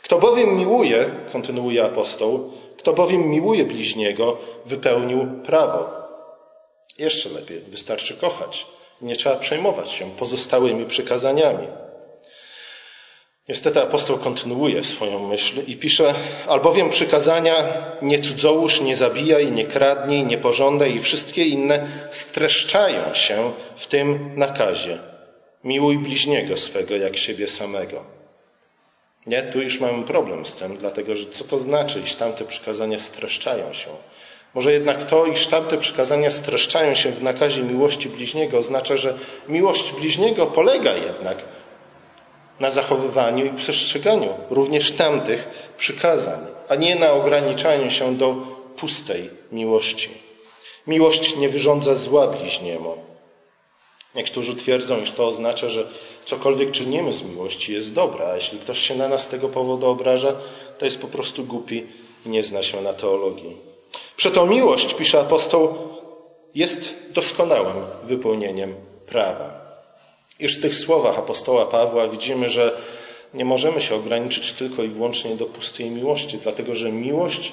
Kto 0.02 0.18
bowiem 0.18 0.56
miłuje, 0.56 1.10
kontynuuje 1.32 1.84
apostoł, 1.84 2.52
kto 2.78 2.92
bowiem 2.92 3.28
miłuje 3.30 3.64
bliźniego, 3.64 4.36
wypełnił 4.66 5.26
prawo. 5.46 5.90
Jeszcze 6.98 7.28
lepiej, 7.28 7.60
wystarczy 7.60 8.16
kochać. 8.16 8.66
Nie 9.00 9.16
trzeba 9.16 9.36
przejmować 9.36 9.90
się 9.90 10.10
pozostałymi 10.10 10.86
przykazaniami. 10.86 11.66
Niestety 13.48 13.82
apostoł 13.82 14.18
kontynuuje 14.18 14.84
swoją 14.84 15.28
myśl 15.28 15.62
i 15.66 15.76
pisze, 15.76 16.14
albowiem 16.46 16.90
przykazania 16.90 17.54
nie 18.02 18.18
cudzołóż, 18.18 18.80
nie 18.80 18.96
zabijaj, 18.96 19.52
nie 19.52 19.66
kradnij, 19.66 20.24
nie 20.24 20.38
pożądaj 20.38 20.96
i 20.96 21.00
wszystkie 21.00 21.44
inne 21.44 21.86
streszczają 22.10 23.14
się 23.14 23.52
w 23.76 23.86
tym 23.86 24.32
nakazie. 24.36 24.98
Miłuj 25.64 25.98
bliźniego 25.98 26.56
swego 26.56 26.96
jak 26.96 27.16
siebie 27.16 27.48
samego. 27.48 28.15
Nie, 29.26 29.42
tu 29.42 29.62
już 29.62 29.80
mamy 29.80 30.04
problem 30.04 30.46
z 30.46 30.54
tym, 30.54 30.76
dlatego 30.76 31.16
że 31.16 31.26
co 31.26 31.44
to 31.44 31.58
znaczy, 31.58 32.00
iż 32.00 32.14
tamte 32.14 32.44
przykazania 32.44 32.98
streszczają 32.98 33.72
się? 33.72 33.90
Może 34.54 34.72
jednak 34.72 35.06
to, 35.06 35.26
iż 35.26 35.46
tamte 35.46 35.78
przykazania 35.78 36.30
streszczają 36.30 36.94
się 36.94 37.10
w 37.10 37.22
nakazie 37.22 37.62
miłości 37.62 38.08
bliźniego, 38.08 38.58
oznacza, 38.58 38.96
że 38.96 39.18
miłość 39.48 39.92
bliźniego 39.92 40.46
polega 40.46 40.94
jednak 40.94 41.38
na 42.60 42.70
zachowywaniu 42.70 43.46
i 43.46 43.50
przestrzeganiu 43.50 44.34
również 44.50 44.92
tamtych 44.92 45.48
przykazań, 45.78 46.38
a 46.68 46.74
nie 46.74 46.96
na 46.96 47.12
ograniczaniu 47.12 47.90
się 47.90 48.16
do 48.16 48.34
pustej 48.76 49.30
miłości. 49.52 50.10
Miłość 50.86 51.36
nie 51.36 51.48
wyrządza 51.48 51.94
zła 51.94 52.26
bliźniemu. 52.26 52.96
Niektórzy 54.16 54.56
twierdzą, 54.56 55.00
iż 55.00 55.10
to 55.10 55.26
oznacza, 55.26 55.68
że 55.68 55.88
cokolwiek 56.24 56.70
czynimy 56.70 57.12
z 57.12 57.22
miłości 57.22 57.72
jest 57.72 57.94
dobre, 57.94 58.26
a 58.26 58.34
jeśli 58.34 58.58
ktoś 58.58 58.78
się 58.78 58.94
na 58.94 59.08
nas 59.08 59.22
z 59.22 59.28
tego 59.28 59.48
powodu 59.48 59.86
obraża, 59.86 60.36
to 60.78 60.84
jest 60.84 61.00
po 61.00 61.06
prostu 61.06 61.44
głupi 61.44 61.86
i 62.26 62.28
nie 62.28 62.42
zna 62.42 62.62
się 62.62 62.82
na 62.82 62.92
teologii. 62.92 63.56
Przeto 64.16 64.46
miłość, 64.46 64.94
pisze 64.94 65.20
apostoł, 65.20 65.74
jest 66.54 66.94
doskonałym 67.10 67.76
wypełnieniem 68.04 68.74
prawa. 69.06 69.66
Iż 70.40 70.58
w 70.58 70.62
tych 70.62 70.76
słowach 70.76 71.18
apostoła 71.18 71.66
Pawła 71.66 72.08
widzimy, 72.08 72.48
że 72.48 72.76
nie 73.34 73.44
możemy 73.44 73.80
się 73.80 73.94
ograniczyć 73.94 74.52
tylko 74.52 74.82
i 74.82 74.88
wyłącznie 74.88 75.36
do 75.36 75.46
pustej 75.46 75.90
miłości, 75.90 76.38
dlatego 76.42 76.74
że 76.74 76.92
miłość 76.92 77.52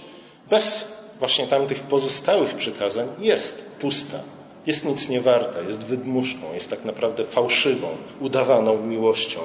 bez 0.50 0.93
właśnie 1.20 1.48
tamtych 1.48 1.79
pozostałych 1.79 2.55
przykazań 2.55 3.08
jest 3.20 3.72
pusta, 3.79 4.20
jest 4.65 4.86
nic 4.86 5.10
nie 5.10 5.22
warta, 5.22 5.62
jest 5.62 5.84
wydmuszką, 5.86 6.53
jest 6.53 6.70
tak 6.70 6.86
naprawdę 6.86 7.24
fałszywą, 7.24 7.88
udawaną 8.20 8.77
miłością. 8.77 9.39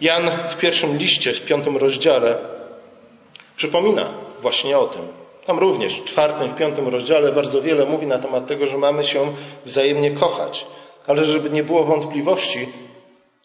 Jan 0.00 0.30
w 0.50 0.56
pierwszym 0.56 0.98
liście, 0.98 1.32
w 1.32 1.44
piątym 1.44 1.76
rozdziale 1.76 2.38
przypomina 3.56 4.10
właśnie 4.42 4.78
o 4.78 4.86
tym. 4.86 5.02
Tam 5.46 5.58
również 5.58 6.00
w 6.00 6.04
czwartym, 6.04 6.48
w 6.48 6.56
piątym 6.56 6.88
rozdziale 6.88 7.32
bardzo 7.32 7.62
wiele 7.62 7.86
mówi 7.86 8.06
na 8.06 8.18
temat 8.18 8.46
tego, 8.46 8.66
że 8.66 8.78
mamy 8.78 9.04
się 9.04 9.32
wzajemnie 9.64 10.10
kochać. 10.10 10.66
Ale 11.06 11.24
żeby 11.24 11.50
nie 11.50 11.64
było 11.64 11.84
wątpliwości, 11.84 12.68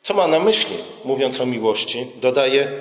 co 0.02 0.14
ma 0.14 0.28
na 0.28 0.40
myśli, 0.40 0.76
mówiąc 1.06 1.42
o 1.42 1.46
miłości, 1.46 2.08
dodaje, 2.22 2.72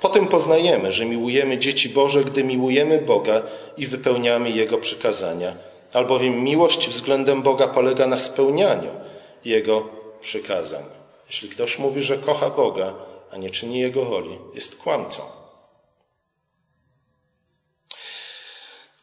po 0.00 0.08
tym 0.08 0.26
poznajemy, 0.26 0.92
że 0.92 1.04
miłujemy 1.04 1.58
dzieci 1.58 1.88
Boże, 1.88 2.24
gdy 2.24 2.44
miłujemy 2.44 2.98
Boga 2.98 3.42
i 3.76 3.86
wypełniamy 3.86 4.50
Jego 4.50 4.78
przykazania. 4.78 5.52
Albowiem 5.92 6.44
miłość 6.44 6.88
względem 6.88 7.42
Boga 7.42 7.68
polega 7.68 8.06
na 8.06 8.18
spełnianiu 8.18 8.90
Jego 9.44 9.88
przykazań. 10.20 10.84
Jeśli 11.26 11.48
ktoś 11.48 11.78
mówi, 11.78 12.02
że 12.02 12.18
kocha 12.18 12.50
Boga, 12.50 12.94
a 13.30 13.36
nie 13.36 13.50
czyni 13.50 13.78
Jego 13.78 14.04
woli, 14.04 14.38
jest 14.54 14.82
kłamcą. 14.82 15.22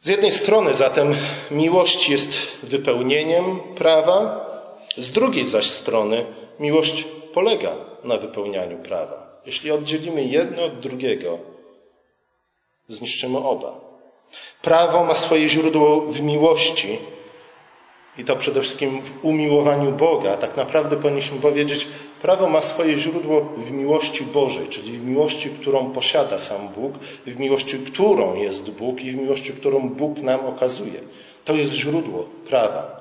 Z 0.00 0.06
jednej 0.06 0.32
strony 0.32 0.74
zatem 0.74 1.16
miłość 1.50 2.08
jest 2.08 2.40
wypełnieniem 2.62 3.60
prawa, 3.60 4.46
z 4.96 5.10
drugiej 5.10 5.46
zaś 5.46 5.70
strony 5.70 6.24
miłość 6.60 7.04
polega 7.34 7.76
na 8.04 8.16
wypełnianiu 8.16 8.78
prawa. 8.78 9.40
Jeśli 9.46 9.70
oddzielimy 9.70 10.24
jedno 10.24 10.64
od 10.64 10.80
drugiego, 10.80 11.38
zniszczymy 12.88 13.38
oba. 13.38 13.89
Prawo 14.62 15.04
ma 15.04 15.14
swoje 15.14 15.48
źródło 15.48 16.00
w 16.00 16.20
miłości 16.20 16.98
i 18.18 18.24
to 18.24 18.36
przede 18.36 18.60
wszystkim 18.60 19.02
w 19.02 19.24
umiłowaniu 19.24 19.92
Boga. 19.92 20.36
Tak 20.36 20.56
naprawdę 20.56 20.96
powinniśmy 20.96 21.40
powiedzieć, 21.40 21.86
prawo 22.22 22.48
ma 22.48 22.60
swoje 22.60 22.96
źródło 22.96 23.40
w 23.40 23.70
miłości 23.70 24.24
Bożej, 24.24 24.68
czyli 24.68 24.98
w 24.98 25.04
miłości, 25.04 25.50
którą 25.50 25.90
posiada 25.90 26.38
sam 26.38 26.68
Bóg, 26.68 26.98
w 27.26 27.38
miłości, 27.38 27.78
którą 27.78 28.34
jest 28.34 28.70
Bóg 28.70 29.00
i 29.00 29.10
w 29.10 29.14
miłości, 29.14 29.52
którą 29.52 29.88
Bóg 29.88 30.18
nam 30.18 30.46
okazuje. 30.46 31.00
To 31.44 31.54
jest 31.54 31.72
źródło 31.72 32.28
prawa. 32.48 33.00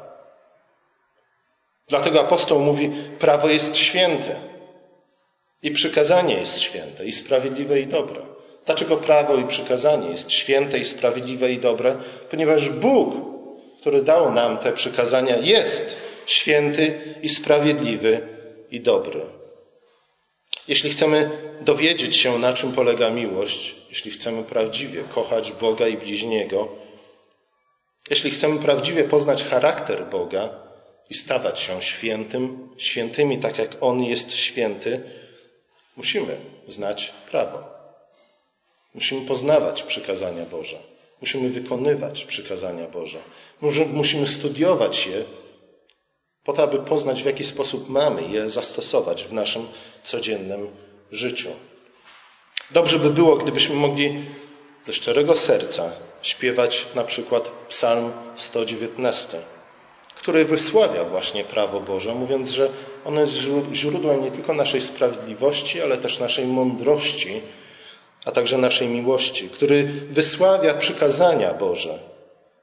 Dlatego 1.87 2.21
apostoł 2.21 2.59
mówi, 2.59 2.91
prawo 3.19 3.49
jest 3.49 3.77
święte 3.77 4.35
i 5.63 5.71
przykazanie 5.71 6.33
jest 6.33 6.59
święte 6.59 7.05
i 7.05 7.11
sprawiedliwe 7.11 7.79
i 7.79 7.87
dobre. 7.87 8.28
Dlaczego 8.69 8.97
prawo 8.97 9.36
i 9.36 9.47
przykazanie 9.47 10.10
jest 10.10 10.32
święte 10.32 10.79
i 10.79 10.86
sprawiedliwe 10.86 11.51
i 11.51 11.60
dobre? 11.60 11.95
Ponieważ 12.32 12.69
Bóg, 12.69 13.13
który 13.82 14.01
dał 14.01 14.34
nam 14.34 14.58
te 14.58 14.73
przykazania, 14.73 15.38
jest 15.38 15.97
święty 16.25 16.99
i 17.21 17.29
sprawiedliwy 17.29 18.21
i 18.71 18.82
dobry. 18.82 19.21
Jeśli 20.67 20.89
chcemy 20.89 21.29
dowiedzieć 21.62 22.17
się, 22.17 22.39
na 22.39 22.53
czym 22.53 22.71
polega 22.71 23.10
miłość, 23.10 23.75
jeśli 23.89 24.12
chcemy 24.12 24.43
prawdziwie 24.43 25.03
kochać 25.13 25.51
Boga 25.51 25.88
i 25.88 25.97
bliźniego, 25.97 26.67
jeśli 28.10 28.32
chcemy 28.32 28.60
prawdziwie 28.60 29.03
poznać 29.03 29.43
charakter 29.43 30.05
Boga, 30.05 30.49
i 31.10 31.13
stawać 31.13 31.60
się 31.60 31.82
świętym, 31.82 32.69
świętymi 32.77 33.38
tak 33.38 33.58
jak 33.58 33.77
On 33.82 34.03
jest 34.03 34.36
święty, 34.36 35.01
musimy 35.97 36.36
znać 36.67 37.13
prawo. 37.32 37.78
Musimy 38.99 39.25
poznawać 39.25 39.83
przykazania 39.83 40.45
Boże. 40.45 40.77
Musimy 41.21 41.49
wykonywać 41.49 42.25
przykazania 42.25 42.88
Boże. 42.88 43.19
Musimy 43.93 44.27
studiować 44.27 45.07
je 45.07 45.23
po 46.43 46.53
to, 46.53 46.63
aby 46.63 46.79
poznać, 46.79 47.21
w 47.23 47.25
jaki 47.25 47.45
sposób 47.45 47.89
mamy 47.89 48.21
je 48.21 48.49
zastosować 48.49 49.23
w 49.23 49.33
naszym 49.33 49.67
codziennym 50.03 50.67
życiu. 51.12 51.49
Dobrze 52.71 52.99
by 52.99 53.09
było, 53.09 53.35
gdybyśmy 53.35 53.75
mogli 53.75 54.25
ze 54.83 54.93
szczerego 54.93 55.38
serca 55.38 55.91
śpiewać 56.21 56.85
na 56.95 57.03
przykład 57.03 57.51
Psalm 57.69 58.12
119 58.35 59.38
który 60.15 60.45
wysławia 60.45 61.03
właśnie 61.03 61.43
prawo 61.43 61.79
Boże, 61.79 62.15
mówiąc, 62.15 62.51
że 62.51 62.69
ono 63.05 63.21
jest 63.21 63.33
źródłem 63.73 64.23
nie 64.23 64.31
tylko 64.31 64.53
naszej 64.53 64.81
sprawiedliwości, 64.81 65.81
ale 65.81 65.97
też 65.97 66.19
naszej 66.19 66.45
mądrości, 66.45 67.41
a 68.25 68.32
także 68.32 68.58
naszej 68.58 68.88
miłości, 68.88 69.49
który 69.49 69.84
wysławia 70.10 70.73
przykazania 70.73 71.53
Boże 71.53 71.99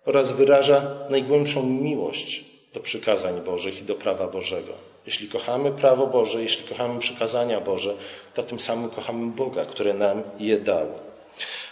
oraz 0.04 0.32
wyraża 0.32 0.94
najgłębszą 1.10 1.62
miłość 1.62 2.44
do 2.74 2.80
przykazań 2.80 3.40
Bożych 3.40 3.80
i 3.80 3.82
do 3.82 3.94
prawa 3.94 4.28
Bożego. 4.28 4.72
Jeśli 5.06 5.28
kochamy 5.28 5.70
prawo 5.72 6.06
Boże, 6.06 6.42
jeśli 6.42 6.68
kochamy 6.68 7.00
przykazania 7.00 7.60
Boże, 7.60 7.94
to 8.34 8.42
tym 8.42 8.60
samym 8.60 8.90
kochamy 8.90 9.26
Boga, 9.32 9.64
który 9.64 9.94
nam 9.94 10.22
je 10.38 10.58
dał. 10.58 10.86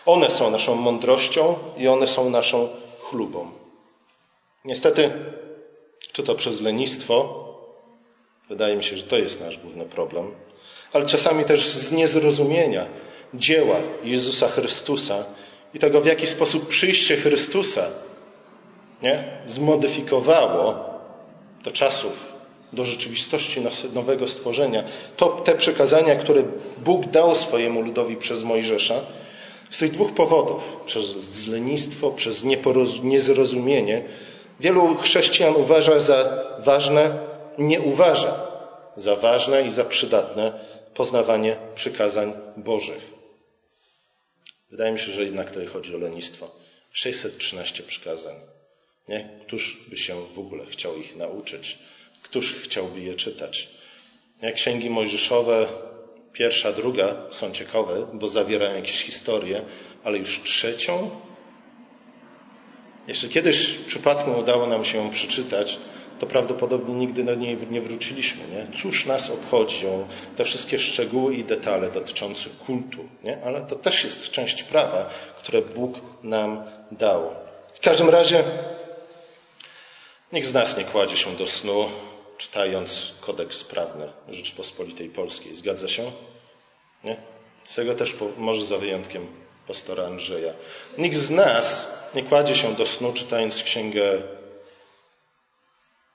One 0.06 0.30
są 0.30 0.50
naszą 0.50 0.74
mądrością 0.74 1.56
i 1.78 1.88
one 1.88 2.06
są 2.06 2.30
naszą 2.30 2.68
chlubą. 3.00 3.50
Niestety 4.64 5.12
czy 6.12 6.22
to 6.22 6.34
przez 6.34 6.60
lenistwo, 6.60 7.44
wydaje 8.48 8.76
mi 8.76 8.84
się, 8.84 8.96
że 8.96 9.02
to 9.02 9.16
jest 9.16 9.40
nasz 9.40 9.58
główny 9.58 9.84
problem, 9.84 10.34
ale 10.92 11.06
czasami 11.06 11.44
też 11.44 11.68
z 11.68 11.92
niezrozumienia 11.92 12.86
dzieła 13.34 13.76
Jezusa 14.04 14.48
Chrystusa 14.48 15.24
i 15.74 15.78
tego, 15.78 16.00
w 16.00 16.06
jaki 16.06 16.26
sposób 16.26 16.68
przyjście 16.68 17.16
Chrystusa 17.16 17.86
nie, 19.02 19.24
zmodyfikowało 19.46 20.74
do 21.64 21.70
czasów, 21.70 22.32
do 22.72 22.84
rzeczywistości 22.84 23.60
nowego 23.94 24.28
stworzenia, 24.28 24.84
to 25.16 25.28
te 25.28 25.54
przekazania, 25.54 26.16
które 26.16 26.42
Bóg 26.78 27.06
dał 27.06 27.34
swojemu 27.34 27.82
ludowi 27.82 28.16
przez 28.16 28.42
Mojżesza, 28.42 29.00
z 29.70 29.78
tych 29.78 29.90
dwóch 29.90 30.12
powodów, 30.12 30.62
przez 30.86 31.04
zlenistwo, 31.04 32.10
przez 32.10 32.44
niezrozumienie, 33.02 34.02
Wielu 34.60 34.96
chrześcijan 34.96 35.56
uważa 35.56 36.00
za 36.00 36.44
ważne, 36.58 37.18
nie 37.58 37.80
uważa 37.80 38.40
za 38.96 39.16
ważne 39.16 39.62
i 39.62 39.70
za 39.70 39.84
przydatne 39.84 40.52
poznawanie 40.94 41.56
przykazań 41.74 42.32
Bożych. 42.56 43.13
Wydaje 44.70 44.92
mi 44.92 44.98
się, 44.98 45.12
że 45.12 45.24
jednak 45.24 45.48
tutaj 45.48 45.66
chodzi 45.66 45.94
o 45.94 45.98
lenistwo. 45.98 46.50
613 46.92 47.82
przykazań. 47.82 48.34
Nie? 49.08 49.28
Któż 49.46 49.84
by 49.88 49.96
się 49.96 50.26
w 50.34 50.38
ogóle 50.38 50.66
chciał 50.66 50.96
ich 50.96 51.16
nauczyć? 51.16 51.78
Któż 52.22 52.54
chciałby 52.54 53.00
je 53.00 53.14
czytać? 53.14 53.68
Jak 54.42 54.54
księgi 54.54 54.90
mojżeszowe, 54.90 55.68
pierwsza, 56.32 56.72
druga 56.72 57.16
są 57.30 57.52
ciekawe, 57.52 58.06
bo 58.12 58.28
zawierają 58.28 58.76
jakieś 58.76 59.02
historie, 59.02 59.62
ale 60.04 60.18
już 60.18 60.42
trzecią? 60.42 61.10
Jeśli 63.08 63.28
kiedyś 63.28 63.66
w 63.66 63.84
przypadku 63.86 64.30
udało 64.30 64.66
nam 64.66 64.84
się 64.84 64.98
ją 64.98 65.10
przeczytać, 65.10 65.78
to 66.18 66.26
prawdopodobnie 66.26 66.94
nigdy 66.94 67.24
do 67.24 67.34
niej 67.34 67.58
nie 67.70 67.80
wróciliśmy. 67.80 68.42
Nie? 68.48 68.78
Cóż 68.78 69.06
nas 69.06 69.30
obchodzą 69.30 70.08
te 70.36 70.44
wszystkie 70.44 70.78
szczegóły 70.78 71.34
i 71.34 71.44
detale 71.44 71.90
dotyczące 71.90 72.50
kultu, 72.66 73.08
nie? 73.24 73.44
ale 73.44 73.62
to 73.62 73.76
też 73.76 74.04
jest 74.04 74.30
część 74.30 74.62
prawa, 74.62 75.10
które 75.38 75.62
Bóg 75.62 75.94
nam 76.22 76.62
dał. 76.90 77.30
W 77.74 77.80
każdym 77.80 78.10
razie 78.10 78.44
nikt 80.32 80.48
z 80.48 80.54
nas 80.54 80.78
nie 80.78 80.84
kładzie 80.84 81.16
się 81.16 81.36
do 81.36 81.46
snu, 81.46 81.88
czytając 82.38 83.14
kodeks 83.20 83.64
prawny 83.64 84.08
Rzeczpospolitej 84.28 85.08
Polskiej. 85.08 85.54
Zgadza 85.54 85.88
się? 85.88 86.10
Nie? 87.04 87.16
Z 87.64 87.74
tego 87.74 87.94
też 87.94 88.12
po, 88.12 88.28
może 88.38 88.64
za 88.64 88.78
wyjątkiem 88.78 89.26
pastora 89.66 90.04
Andrzeja. 90.04 90.52
Nikt 90.98 91.16
z 91.16 91.30
nas 91.30 91.92
nie 92.14 92.22
kładzie 92.22 92.54
się 92.54 92.74
do 92.74 92.86
snu, 92.86 93.12
czytając 93.12 93.62
księgę 93.62 94.22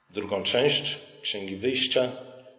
drugą 0.09 0.43
część 0.43 0.99
Księgi 1.21 1.55
Wyjścia, 1.55 2.09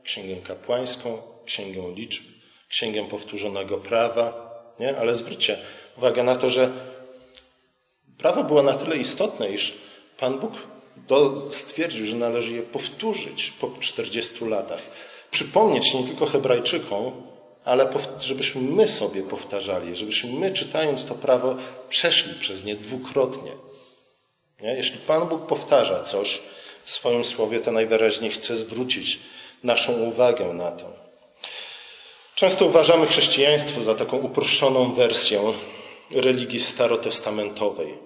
Księgę 0.04 0.36
Kapłańską, 0.36 1.22
Księgę 1.46 1.82
Liczb, 1.96 2.22
Księgę 2.68 3.08
Powtórzonego 3.08 3.78
Prawa. 3.78 4.50
Nie? 4.80 4.96
Ale 4.96 5.14
zwróćcie 5.14 5.58
uwagę 5.96 6.22
na 6.22 6.36
to, 6.36 6.50
że 6.50 6.70
prawo 8.18 8.44
było 8.44 8.62
na 8.62 8.72
tyle 8.72 8.96
istotne, 8.96 9.48
iż 9.50 9.74
Pan 10.18 10.38
Bóg 10.38 10.52
stwierdził, 11.50 12.06
że 12.06 12.16
należy 12.16 12.54
je 12.54 12.62
powtórzyć 12.62 13.50
po 13.50 13.70
40 13.80 14.44
latach. 14.44 14.82
Przypomnieć 15.30 15.94
nie 15.94 16.04
tylko 16.04 16.26
Hebrajczykom, 16.26 17.12
ale 17.64 17.92
żebyśmy 18.20 18.60
my 18.60 18.88
sobie 18.88 19.22
powtarzali, 19.22 19.96
żebyśmy 19.96 20.32
my, 20.32 20.50
czytając 20.50 21.04
to 21.04 21.14
prawo, 21.14 21.56
przeszli 21.88 22.34
przez 22.40 22.64
nie 22.64 22.76
dwukrotnie. 22.76 23.52
Nie? 24.60 24.74
Jeśli 24.74 24.98
Pan 24.98 25.28
Bóg 25.28 25.46
powtarza 25.46 26.02
coś, 26.02 26.40
w 26.85 26.90
swoim 26.90 27.25
słowie, 27.25 27.61
to 27.61 27.73
najwyraźniej 27.73 28.31
chce 28.31 28.57
zwrócić 28.57 29.19
naszą 29.64 29.93
uwagę 29.93 30.45
na 30.45 30.71
to. 30.71 30.93
Często 32.35 32.66
uważamy 32.66 33.07
chrześcijaństwo 33.07 33.81
za 33.81 33.95
taką 33.95 34.19
uproszczoną 34.19 34.93
wersję 34.93 35.53
religii 36.11 36.61
starotestamentowej. 36.61 37.99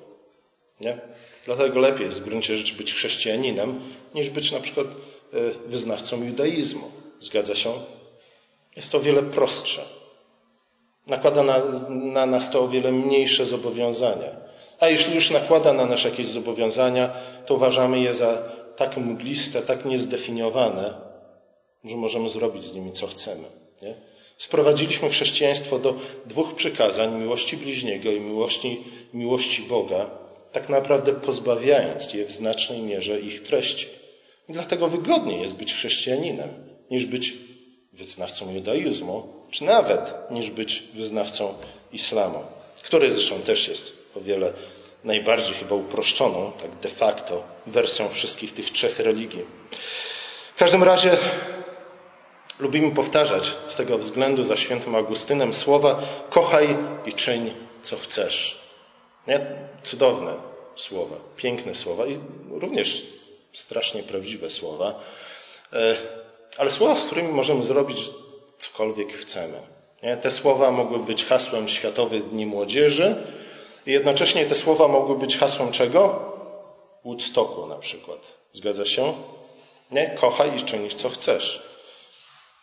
Nie? 0.80 0.98
Dlatego 1.44 1.80
lepiej 1.80 2.06
jest 2.06 2.20
w 2.20 2.24
gruncie 2.24 2.56
rzeczy 2.56 2.74
być 2.74 2.94
chrześcijaninem, 2.94 3.80
niż 4.14 4.30
być 4.30 4.52
na 4.52 4.60
przykład 4.60 4.86
e, 4.86 4.90
wyznawcą 5.66 6.24
judaizmu. 6.24 6.90
Zgadza 7.20 7.54
się? 7.54 7.72
Jest 8.76 8.92
to 8.92 9.00
wiele 9.00 9.22
prostsze. 9.22 9.82
Nakłada 11.06 11.42
na, 11.42 11.62
na 11.88 12.26
nas 12.26 12.50
to 12.50 12.60
o 12.60 12.68
wiele 12.68 12.92
mniejsze 12.92 13.46
zobowiązania. 13.46 14.30
A 14.80 14.88
jeśli 14.88 15.14
już 15.14 15.30
nakłada 15.30 15.72
na 15.72 15.86
nas 15.86 16.04
jakieś 16.04 16.26
zobowiązania, 16.26 17.10
to 17.46 17.54
uważamy 17.54 18.00
je 18.00 18.14
za 18.14 18.42
tak 18.76 18.96
mgliste, 18.96 19.62
tak 19.62 19.84
niezdefiniowane, 19.84 20.94
że 21.84 21.96
możemy 21.96 22.30
zrobić 22.30 22.64
z 22.64 22.74
nimi 22.74 22.92
co 22.92 23.06
chcemy. 23.06 23.44
Nie? 23.82 23.94
Sprowadziliśmy 24.36 25.10
chrześcijaństwo 25.10 25.78
do 25.78 25.94
dwóch 26.26 26.54
przykazań 26.54 27.20
miłości 27.20 27.56
bliźniego 27.56 28.10
i 28.10 28.20
miłości, 28.20 28.84
miłości 29.14 29.62
Boga, 29.62 30.10
tak 30.52 30.68
naprawdę 30.68 31.12
pozbawiając 31.12 32.14
je 32.14 32.26
w 32.26 32.32
znacznej 32.32 32.82
mierze 32.82 33.20
ich 33.20 33.42
treści. 33.42 33.86
I 34.48 34.52
dlatego 34.52 34.88
wygodniej 34.88 35.40
jest 35.40 35.56
być 35.56 35.74
chrześcijaninem, 35.74 36.48
niż 36.90 37.06
być 37.06 37.34
wyznawcą 37.92 38.54
judaizmu, 38.54 39.22
czy 39.50 39.64
nawet 39.64 40.30
niż 40.30 40.50
być 40.50 40.82
wyznawcą 40.94 41.54
islamu, 41.92 42.38
który 42.82 43.12
zresztą 43.12 43.40
też 43.40 43.68
jest 43.68 43.92
o 44.16 44.20
wiele 44.20 44.52
najbardziej 45.04 45.54
chyba 45.54 45.74
uproszczoną, 45.74 46.52
tak 46.62 46.70
de 46.70 46.88
facto, 46.88 47.42
wersją 47.66 48.08
wszystkich 48.08 48.54
tych 48.54 48.70
trzech 48.70 48.98
religii. 48.98 49.44
W 50.54 50.58
każdym 50.58 50.82
razie 50.82 51.16
lubimy 52.58 52.94
powtarzać 52.94 53.56
z 53.68 53.76
tego 53.76 53.98
względu 53.98 54.44
za 54.44 54.56
świętym 54.56 54.94
Augustynem 54.94 55.54
słowa 55.54 56.02
kochaj 56.30 56.76
i 57.06 57.12
czyń, 57.12 57.54
co 57.82 57.96
chcesz. 57.96 58.58
Nie? 59.26 59.46
Cudowne 59.82 60.36
słowa, 60.74 61.16
piękne 61.36 61.74
słowa 61.74 62.06
i 62.06 62.18
również 62.50 63.06
strasznie 63.52 64.02
prawdziwe 64.02 64.50
słowa, 64.50 65.00
e, 65.72 65.96
ale 66.58 66.70
słowa, 66.70 66.96
z 66.96 67.04
którymi 67.04 67.28
możemy 67.28 67.62
zrobić 67.62 68.10
cokolwiek 68.58 69.12
chcemy. 69.12 69.58
Nie? 70.02 70.16
Te 70.16 70.30
słowa 70.30 70.70
mogły 70.70 70.98
być 70.98 71.24
hasłem 71.24 71.68
Światowych 71.68 72.28
Dni 72.28 72.46
Młodzieży, 72.46 73.16
i 73.86 73.92
jednocześnie 73.92 74.46
te 74.46 74.54
słowa 74.54 74.88
mogły 74.88 75.18
być 75.18 75.38
hasłem 75.38 75.72
czego? 75.72 76.32
Woodstocku 77.04 77.66
na 77.66 77.76
przykład. 77.76 78.34
Zgadza 78.52 78.84
się? 78.84 79.14
Nie? 79.90 80.10
Kochaj 80.20 80.56
i 80.56 80.62
czyń 80.62 80.90
co 80.90 81.10
chcesz. 81.10 81.62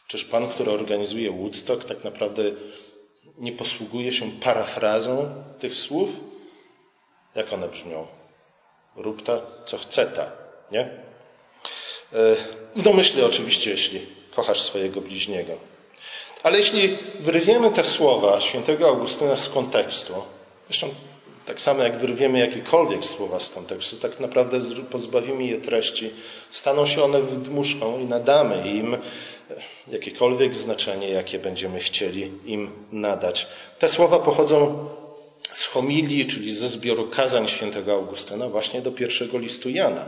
Czyż 0.08 0.26
Pan, 0.26 0.48
który 0.48 0.72
organizuje 0.72 1.32
Woodstock, 1.32 1.86
tak 1.86 2.04
naprawdę 2.04 2.44
nie 3.38 3.52
posługuje 3.52 4.12
się 4.12 4.32
parafrazą 4.32 5.44
tych 5.60 5.76
słów? 5.76 6.10
Jak 7.36 7.54
one 7.54 7.68
brzmią? 7.68 8.08
Rób 8.96 9.24
ta, 9.24 9.42
co 9.66 9.78
chce 9.78 10.06
ta, 10.06 10.32
nie? 10.72 10.82
E, 10.82 12.36
w 12.76 12.82
domyśle 12.82 13.26
oczywiście, 13.26 13.72
jeśli 13.72 14.02
kochasz 14.36 14.62
swojego 14.62 15.02
bliźniego. 15.02 15.54
Ale 16.44 16.58
jeśli 16.58 16.98
wyrwiemy 17.20 17.72
te 17.72 17.84
słowa 17.84 18.42
świętego 18.42 18.88
Augustyna 18.88 19.38
z 19.38 19.50
kontekstu, 19.50 20.14
zresztą 20.68 20.90
tak 21.46 21.62
samo 21.62 21.84
jak 21.84 21.98
wyrwiemy 21.98 22.40
jakiekolwiek 22.40 23.06
słowa 23.06 23.40
z 23.40 23.50
kontekstu, 23.50 23.98
tak 23.98 24.20
naprawdę 24.20 24.60
pozbawimy 24.92 25.44
je 25.44 25.58
treści, 25.58 26.10
staną 26.52 26.86
się 26.86 27.04
one 27.04 27.22
wydmuszką 27.22 28.00
i 28.00 28.06
nadamy 28.06 28.72
im 28.72 28.98
jakiekolwiek 29.88 30.56
znaczenie, 30.56 31.10
jakie 31.10 31.40
będziemy 31.40 31.80
chcieli 31.80 32.32
im 32.46 32.72
nadać. 32.92 33.48
Te 33.80 33.90
słowa 33.90 34.20
pochodzą 34.20 34.86
z 35.54 35.66
homilii, 35.66 36.26
czyli 36.26 36.54
ze 36.54 36.68
zbioru 36.68 37.08
kazań 37.08 37.48
świętego 37.48 37.94
Augustyna, 37.94 38.50
właśnie 38.50 38.82
do 38.82 38.92
pierwszego 38.92 39.38
listu 39.38 39.70
Jana. 39.70 40.06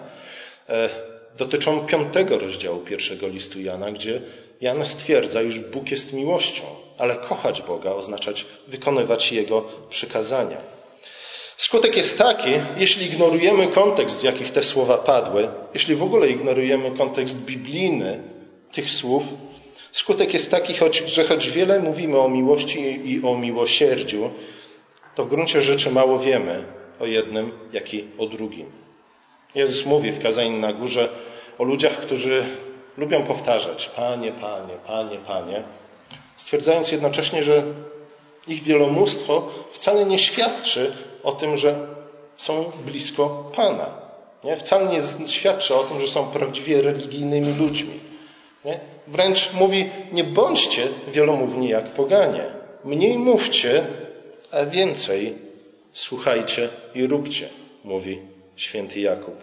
E, 0.69 0.89
dotyczą 1.37 1.85
piątego 1.85 2.39
rozdziału 2.39 2.79
pierwszego 2.79 3.27
listu 3.27 3.61
Jana, 3.61 3.91
gdzie 3.91 4.21
Jan 4.61 4.85
stwierdza, 4.85 5.41
iż 5.41 5.59
Bóg 5.59 5.91
jest 5.91 6.13
miłością, 6.13 6.63
ale 6.97 7.15
kochać 7.15 7.61
Boga 7.61 7.91
oznaczać 7.91 8.45
wykonywać 8.67 9.31
Jego 9.31 9.61
przykazania. 9.89 10.57
Skutek 11.57 11.97
jest 11.97 12.17
taki, 12.17 12.49
jeśli 12.77 13.05
ignorujemy 13.05 13.67
kontekst, 13.67 14.21
w 14.21 14.23
jakich 14.23 14.51
te 14.51 14.63
słowa 14.63 14.97
padły, 14.97 15.47
jeśli 15.73 15.95
w 15.95 16.03
ogóle 16.03 16.29
ignorujemy 16.29 16.91
kontekst 16.91 17.45
biblijny 17.45 18.19
tych 18.71 18.91
słów, 18.91 19.23
skutek 19.91 20.33
jest 20.33 20.51
taki, 20.51 20.73
że 21.05 21.23
choć 21.23 21.49
wiele 21.49 21.79
mówimy 21.79 22.19
o 22.19 22.29
miłości 22.29 23.11
i 23.11 23.25
o 23.25 23.37
miłosierdziu, 23.37 24.29
to 25.15 25.25
w 25.25 25.29
gruncie 25.29 25.61
rzeczy 25.61 25.91
mało 25.91 26.19
wiemy 26.19 26.63
o 26.99 27.05
jednym, 27.05 27.51
jak 27.73 27.93
i 27.93 28.05
o 28.17 28.25
drugim. 28.25 28.65
Jezus 29.55 29.85
mówi 29.85 30.11
w 30.11 30.23
kazaniu 30.23 30.57
na 30.57 30.73
górze 30.73 31.09
o 31.57 31.63
ludziach, 31.63 31.93
którzy 31.93 32.43
lubią 32.97 33.23
powtarzać 33.23 33.89
Panie, 33.89 34.31
Panie, 34.31 34.73
Panie, 34.87 35.17
Panie, 35.17 35.63
stwierdzając 36.35 36.91
jednocześnie, 36.91 37.43
że 37.43 37.63
ich 38.47 38.63
wielomóstwo 38.63 39.49
wcale 39.71 40.05
nie 40.05 40.17
świadczy 40.17 40.93
o 41.23 41.31
tym, 41.31 41.57
że 41.57 41.87
są 42.37 42.71
blisko 42.85 43.51
Pana. 43.55 43.91
Nie? 44.43 44.57
Wcale 44.57 44.91
nie 44.91 45.27
świadczy 45.27 45.75
o 45.75 45.83
tym, 45.83 45.99
że 45.99 46.07
są 46.07 46.25
prawdziwie 46.25 46.81
religijnymi 46.81 47.53
ludźmi. 47.59 47.99
Nie? 48.65 48.79
Wręcz 49.07 49.53
mówi, 49.53 49.89
nie 50.11 50.23
bądźcie 50.23 50.87
wielomówni 51.07 51.69
jak 51.69 51.85
poganie. 51.85 52.45
Mniej 52.85 53.17
mówcie, 53.17 53.85
a 54.51 54.65
więcej 54.65 55.33
słuchajcie 55.93 56.69
i 56.95 57.07
róbcie, 57.07 57.49
mówi 57.83 58.19
święty 58.55 58.99
Jakub. 58.99 59.35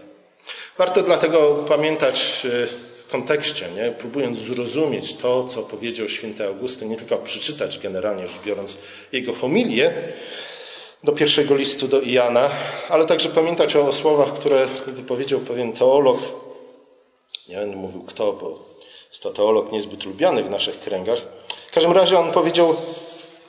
Warto 0.78 1.02
dlatego 1.02 1.64
pamiętać 1.68 2.40
w 2.44 3.10
kontekście, 3.10 3.66
nie? 3.76 3.90
próbując 3.90 4.38
zrozumieć 4.38 5.14
to, 5.14 5.44
co 5.44 5.62
powiedział 5.62 6.08
święty 6.08 6.46
Augustyn, 6.46 6.88
nie 6.88 6.96
tylko 6.96 7.16
przeczytać 7.16 7.78
generalnie 7.78 8.26
rzecz 8.26 8.42
biorąc 8.44 8.76
jego 9.12 9.34
homilię, 9.34 9.92
do 11.04 11.12
pierwszego 11.12 11.54
listu 11.54 11.88
do 11.88 12.00
Iana, 12.00 12.50
ale 12.88 13.06
także 13.06 13.28
pamiętać 13.28 13.76
o 13.76 13.92
słowach, 13.92 14.32
które 14.32 14.66
wypowiedział 14.86 15.40
pewien 15.40 15.72
teolog. 15.72 16.18
Nie 17.48 17.56
będę 17.56 17.76
mówił 17.76 18.02
kto, 18.02 18.32
bo 18.32 18.58
jest 19.08 19.22
to 19.22 19.30
teolog 19.30 19.72
niezbyt 19.72 20.04
lubiany 20.04 20.44
w 20.44 20.50
naszych 20.50 20.80
kręgach. 20.80 21.18
W 21.70 21.72
każdym 21.72 21.92
razie 21.92 22.18
on 22.18 22.32
powiedział, 22.32 22.76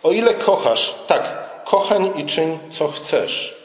o 0.03 0.11
ile 0.11 0.33
kochasz, 0.33 0.95
tak, 1.07 1.51
kochań 1.65 2.11
i 2.19 2.25
czyń 2.25 2.59
co 2.71 2.87
chcesz. 2.87 3.61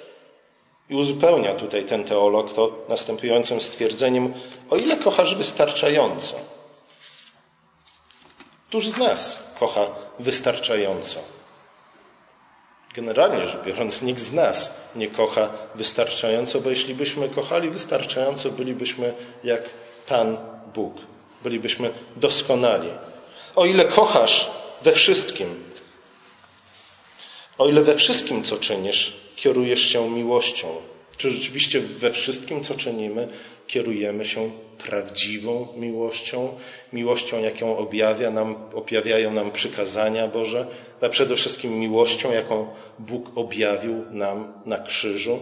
I 0.90 0.94
uzupełnia 0.94 1.54
tutaj 1.54 1.84
ten 1.84 2.04
teolog 2.04 2.54
to 2.54 2.72
następującym 2.88 3.60
stwierdzeniem, 3.60 4.34
o 4.70 4.76
ile 4.76 4.96
kochasz 4.96 5.34
wystarczająco. 5.34 6.34
Któż 8.68 8.88
z 8.88 8.96
nas 8.96 9.54
kocha 9.60 9.86
wystarczająco? 10.18 11.35
Generalnie 12.96 13.46
rzecz 13.46 13.64
biorąc, 13.64 14.02
nikt 14.02 14.20
z 14.20 14.32
nas 14.32 14.80
nie 14.96 15.08
kocha 15.08 15.52
wystarczająco, 15.74 16.60
bo 16.60 16.70
jeśli 16.70 16.94
byśmy 16.94 17.28
kochali 17.28 17.70
wystarczająco, 17.70 18.50
bylibyśmy 18.50 19.12
jak 19.44 19.62
Pan 20.08 20.36
Bóg. 20.74 20.94
Bylibyśmy 21.42 21.90
doskonali. 22.16 22.88
O 23.56 23.66
ile 23.66 23.84
kochasz 23.84 24.50
we 24.82 24.92
wszystkim, 24.92 25.64
o 27.58 27.68
ile 27.68 27.82
we 27.82 27.96
wszystkim, 27.96 28.44
co 28.44 28.56
czynisz, 28.56 29.16
kierujesz 29.36 29.80
się 29.80 30.10
miłością, 30.10 30.68
czy 31.16 31.30
rzeczywiście 31.30 31.80
we 31.80 32.10
wszystkim, 32.10 32.64
co 32.64 32.74
czynimy, 32.74 33.28
kierujemy 33.66 34.24
się 34.24 34.50
prawdziwą 34.78 35.68
miłością, 35.76 36.58
miłością, 36.92 37.40
jaką 37.40 37.76
objawia 37.76 38.30
nam, 38.30 38.70
objawiają 38.74 39.32
nam 39.32 39.50
przykazania 39.50 40.28
Boże, 40.28 40.66
a 41.00 41.08
przede 41.08 41.36
wszystkim 41.36 41.80
miłością, 41.80 42.32
jaką 42.32 42.74
Bóg 42.98 43.38
objawił 43.38 44.04
nam 44.10 44.62
na 44.66 44.78
krzyżu. 44.78 45.40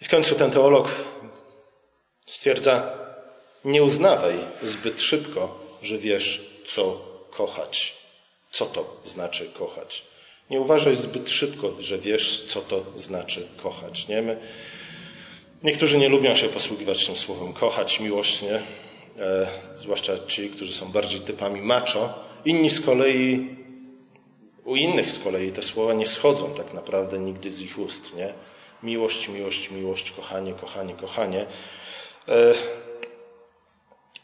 I 0.00 0.04
w 0.04 0.08
końcu 0.08 0.34
ten 0.34 0.50
teolog 0.50 0.88
stwierdza, 2.26 2.92
nie 3.64 3.82
uznawaj 3.82 4.34
zbyt 4.62 5.02
szybko, 5.02 5.58
że 5.82 5.98
wiesz, 5.98 6.50
co 6.66 7.00
kochać. 7.30 7.94
Co 8.50 8.66
to 8.66 9.00
znaczy 9.04 9.50
kochać? 9.58 10.04
Nie 10.50 10.60
uważaj 10.60 10.96
zbyt 10.96 11.30
szybko, 11.30 11.72
że 11.80 11.98
wiesz, 11.98 12.44
co 12.48 12.60
to 12.60 12.84
znaczy 12.96 13.48
kochać. 13.62 14.08
Nie? 14.08 14.22
My, 14.22 14.36
niektórzy 15.62 15.98
nie 15.98 16.08
lubią 16.08 16.34
się 16.34 16.48
posługiwać 16.48 17.06
tym 17.06 17.16
słowem 17.16 17.52
kochać, 17.52 18.00
miłość, 18.00 18.42
nie? 18.42 18.54
E, 19.24 19.48
zwłaszcza 19.74 20.12
ci, 20.26 20.50
którzy 20.50 20.72
są 20.72 20.92
bardziej 20.92 21.20
typami 21.20 21.62
macho. 21.62 22.14
Inni 22.44 22.70
z 22.70 22.80
kolei, 22.80 23.56
u 24.64 24.76
innych 24.76 25.10
z 25.10 25.18
kolei 25.18 25.52
te 25.52 25.62
słowa 25.62 25.92
nie 25.92 26.06
schodzą 26.06 26.54
tak 26.54 26.74
naprawdę 26.74 27.18
nigdy 27.18 27.50
z 27.50 27.62
ich 27.62 27.78
ust. 27.78 28.16
Nie? 28.16 28.34
Miłość, 28.82 29.28
miłość, 29.28 29.70
miłość, 29.70 30.10
kochanie, 30.10 30.52
kochanie, 30.52 30.94
kochanie. 30.94 31.46
E, 32.28 32.54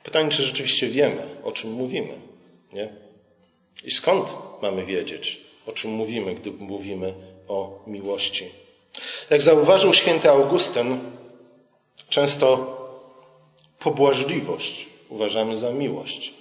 pytanie, 0.02 0.30
czy 0.30 0.42
rzeczywiście 0.42 0.86
wiemy, 0.86 1.22
o 1.44 1.52
czym 1.52 1.70
mówimy. 1.70 2.20
Nie? 2.72 2.88
I 3.84 3.90
skąd 3.90 4.28
mamy 4.62 4.84
wiedzieć, 4.84 5.45
o 5.66 5.72
czym 5.72 5.90
mówimy, 5.90 6.34
gdy 6.34 6.50
mówimy 6.50 7.14
o 7.48 7.82
miłości. 7.86 8.50
Jak 9.30 9.42
zauważył 9.42 9.94
święty 9.94 10.30
Augustyn, 10.30 10.98
często 12.08 12.76
pobłażliwość 13.78 14.86
uważamy 15.08 15.56
za 15.56 15.70
miłość, 15.70 16.34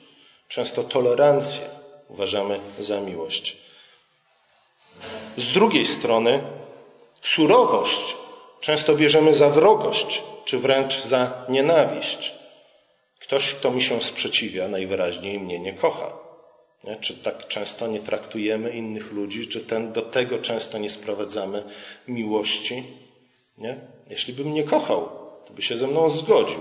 często 0.48 0.84
tolerancję 0.84 1.62
uważamy 2.10 2.60
za 2.80 3.02
miłość. 3.02 3.58
Z 5.38 5.48
drugiej 5.48 5.86
strony, 5.86 6.44
surowość 7.22 8.16
często 8.66 8.96
bierzemy 8.96 9.34
za 9.34 9.50
wrogość, 9.50 10.24
czy 10.46 10.60
wręcz 10.60 11.02
za 11.02 11.46
nienawiść. 11.50 12.34
Ktoś, 13.20 13.54
kto 13.54 13.72
mi 13.72 13.82
się 13.82 14.02
sprzeciwia, 14.02 14.68
najwyraźniej 14.68 15.40
mnie 15.40 15.60
nie 15.60 15.74
kocha. 15.74 16.25
Nie? 16.88 16.96
Czy 16.96 17.14
tak 17.14 17.48
często 17.48 17.88
nie 17.88 18.00
traktujemy 18.00 18.70
innych 18.70 19.12
ludzi, 19.12 19.48
czy 19.48 19.62
ten, 19.62 19.92
do 19.92 20.02
tego 20.02 20.38
często 20.38 20.78
nie 20.78 20.90
sprowadzamy 20.90 21.64
miłości? 22.08 22.84
Nie? 23.58 23.78
Jeśli 24.10 24.34
bym 24.34 24.54
nie 24.54 24.64
kochał, 24.64 25.10
to 25.46 25.54
by 25.54 25.62
się 25.62 25.78
ze 25.78 25.88
mną 25.88 26.10
zgodził. 26.10 26.60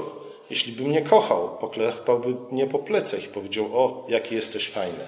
Jeśli 0.51 0.73
bym 0.73 0.93
nie 0.93 1.03
kochał, 1.03 1.59
poklepałby 1.61 2.35
mnie 2.53 2.67
po 2.67 2.79
plecach 2.79 3.25
i 3.25 3.29
powiedział: 3.29 3.71
O, 3.73 4.07
jaki 4.09 4.35
jesteś 4.35 4.69
fajny. 4.69 5.07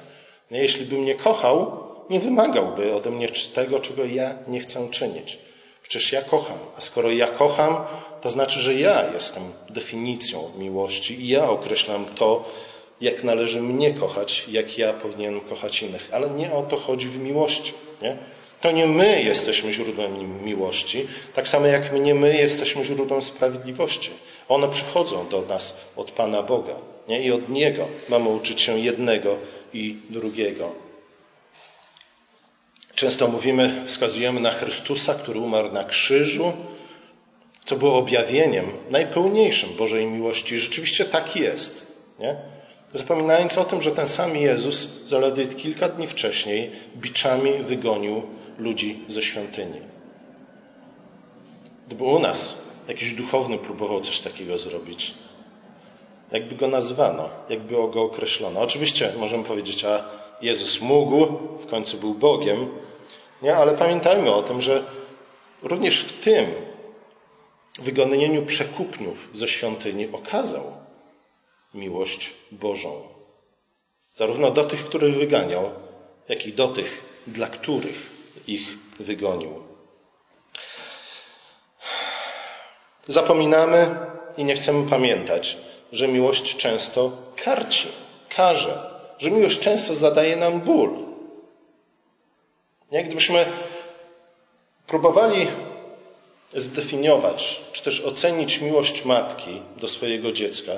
Nie? 0.50 0.58
Jeśli 0.58 0.86
bym 0.86 1.04
nie 1.04 1.14
kochał, 1.14 1.86
nie 2.10 2.20
wymagałby 2.20 2.94
ode 2.94 3.10
mnie 3.10 3.28
tego, 3.54 3.80
czego 3.80 4.04
ja 4.04 4.38
nie 4.48 4.60
chcę 4.60 4.88
czynić. 4.90 5.38
Przecież 5.82 6.12
ja 6.12 6.22
kocham, 6.22 6.58
a 6.76 6.80
skoro 6.80 7.10
ja 7.10 7.26
kocham, 7.26 7.76
to 8.20 8.30
znaczy, 8.30 8.60
że 8.60 8.74
ja 8.74 9.12
jestem 9.12 9.42
definicją 9.70 10.50
miłości 10.58 11.20
i 11.20 11.28
ja 11.28 11.50
określam 11.50 12.06
to, 12.18 12.44
jak 13.00 13.24
należy 13.24 13.62
mnie 13.62 13.94
kochać, 13.94 14.44
jak 14.48 14.78
ja 14.78 14.92
powinienem 14.92 15.40
kochać 15.40 15.82
innych. 15.82 16.08
Ale 16.12 16.30
nie 16.30 16.52
o 16.52 16.62
to 16.62 16.76
chodzi 16.76 17.08
w 17.08 17.18
miłości. 17.18 17.72
Nie? 18.02 18.16
To 18.60 18.70
nie 18.70 18.86
my 18.86 19.22
jesteśmy 19.22 19.72
źródłem 19.72 20.44
miłości, 20.44 21.08
tak 21.34 21.48
samo 21.48 21.66
jak 21.66 21.92
nie 21.92 22.14
my 22.14 22.36
jesteśmy 22.36 22.84
źródłem 22.84 23.22
sprawiedliwości. 23.22 24.10
One 24.48 24.68
przychodzą 24.68 25.28
do 25.28 25.42
nas 25.42 25.92
od 25.96 26.10
Pana 26.10 26.42
Boga 26.42 26.74
nie? 27.08 27.22
i 27.22 27.32
od 27.32 27.48
Niego 27.48 27.88
mamy 28.08 28.28
uczyć 28.28 28.60
się 28.60 28.78
jednego 28.78 29.36
i 29.72 29.96
drugiego. 30.10 30.72
Często 32.94 33.28
mówimy, 33.28 33.82
wskazujemy 33.86 34.40
na 34.40 34.50
Chrystusa, 34.50 35.14
który 35.14 35.40
umarł 35.40 35.72
na 35.72 35.84
krzyżu, 35.84 36.52
co 37.64 37.76
było 37.76 37.98
objawieniem 37.98 38.72
najpełniejszym 38.90 39.70
Bożej 39.76 40.06
miłości. 40.06 40.58
Rzeczywiście 40.58 41.04
tak 41.04 41.36
jest. 41.36 41.86
Nie? 42.18 42.55
Zapominając 42.96 43.58
o 43.58 43.64
tym, 43.64 43.82
że 43.82 43.90
ten 43.90 44.08
sam 44.08 44.36
Jezus 44.36 45.06
zaledwie 45.06 45.46
kilka 45.46 45.88
dni 45.88 46.06
wcześniej 46.06 46.70
biczami 46.96 47.52
wygonił 47.52 48.22
ludzi 48.58 48.98
ze 49.08 49.22
świątyni. 49.22 49.80
Gdyby 51.86 52.04
u 52.04 52.18
nas 52.18 52.58
jakiś 52.88 53.14
duchowny 53.14 53.58
próbował 53.58 54.00
coś 54.00 54.20
takiego 54.20 54.58
zrobić, 54.58 55.14
jakby 56.32 56.54
go 56.54 56.68
nazwano, 56.68 57.28
jakby 57.48 57.74
go 57.74 58.02
określono. 58.02 58.60
Oczywiście 58.60 59.12
możemy 59.18 59.44
powiedzieć, 59.44 59.84
a 59.84 60.04
Jezus 60.42 60.80
mógł, 60.80 61.26
w 61.58 61.66
końcu 61.66 61.96
był 61.96 62.14
Bogiem, 62.14 62.68
nie? 63.42 63.56
ale 63.56 63.74
pamiętajmy 63.74 64.34
o 64.34 64.42
tym, 64.42 64.60
że 64.60 64.84
również 65.62 66.00
w 66.00 66.20
tym 66.20 66.46
wygonieniu 67.82 68.46
przekupniów 68.46 69.28
ze 69.32 69.48
świątyni 69.48 70.08
okazał, 70.12 70.62
miłość 71.76 72.32
Bożą. 72.52 73.02
Zarówno 74.14 74.50
do 74.50 74.64
tych, 74.64 74.84
których 74.84 75.14
wyganiał, 75.14 75.70
jak 76.28 76.46
i 76.46 76.52
do 76.52 76.68
tych, 76.68 77.02
dla 77.26 77.46
których 77.46 78.10
ich 78.46 78.68
wygonił. 79.00 79.50
Zapominamy 83.08 83.96
i 84.36 84.44
nie 84.44 84.54
chcemy 84.54 84.90
pamiętać, 84.90 85.56
że 85.92 86.08
miłość 86.08 86.56
często 86.56 87.12
karci, 87.44 87.88
karze, 88.28 88.90
że 89.18 89.30
miłość 89.30 89.60
często 89.60 89.94
zadaje 89.94 90.36
nam 90.36 90.60
ból. 90.60 90.90
Jak 92.90 93.06
gdybyśmy 93.06 93.46
próbowali 94.86 95.48
zdefiniować, 96.54 97.60
czy 97.72 97.82
też 97.82 98.00
ocenić 98.00 98.60
miłość 98.60 99.04
matki 99.04 99.62
do 99.76 99.88
swojego 99.88 100.32
dziecka, 100.32 100.72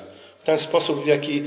ten 0.49 0.59
sposób, 0.59 1.05
w 1.05 1.07
jaki 1.07 1.43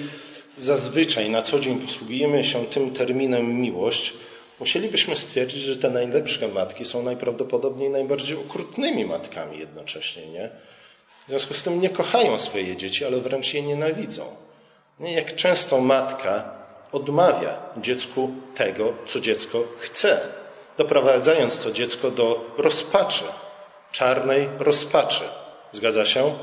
zazwyczaj 0.58 1.30
na 1.30 1.42
co 1.42 1.60
dzień 1.60 1.80
posługujemy 1.80 2.44
się 2.44 2.66
tym 2.66 2.94
terminem 2.94 3.62
miłość, 3.62 4.14
musielibyśmy 4.60 5.16
stwierdzić, 5.16 5.62
że 5.62 5.76
te 5.78 5.90
najlepsze 5.90 6.48
matki 6.48 6.86
są 6.86 7.04
najprawdopodobniej 7.04 7.90
najbardziej 7.90 8.38
okrutnymi 8.38 9.06
matkami 9.06 9.60
jednocześnie. 9.60 10.28
Nie? 10.28 10.50
W 11.26 11.30
związku 11.30 11.54
z 11.54 11.64
tym 11.64 11.82
nie 11.82 11.90
kochają 11.90 12.40
swoje 12.40 12.78
dzieci, 12.78 13.06
ale 13.06 13.18
wręcz 13.18 13.54
je 13.54 13.62
nienawidzą. 13.62 14.24
Nie? 15.00 15.14
Jak 15.14 15.36
często 15.36 15.82
matka 15.82 16.54
odmawia 16.92 17.60
dziecku 17.78 18.32
tego, 18.56 18.94
co 19.08 19.20
dziecko 19.20 19.64
chce, 19.80 20.22
doprowadzając 20.78 21.64
to 21.64 21.72
dziecko 21.72 22.12
do 22.12 22.56
rozpaczy, 22.58 23.24
czarnej 23.92 24.50
rozpaczy. 24.60 25.24
Zgadza 25.72 26.06
się? 26.06 26.34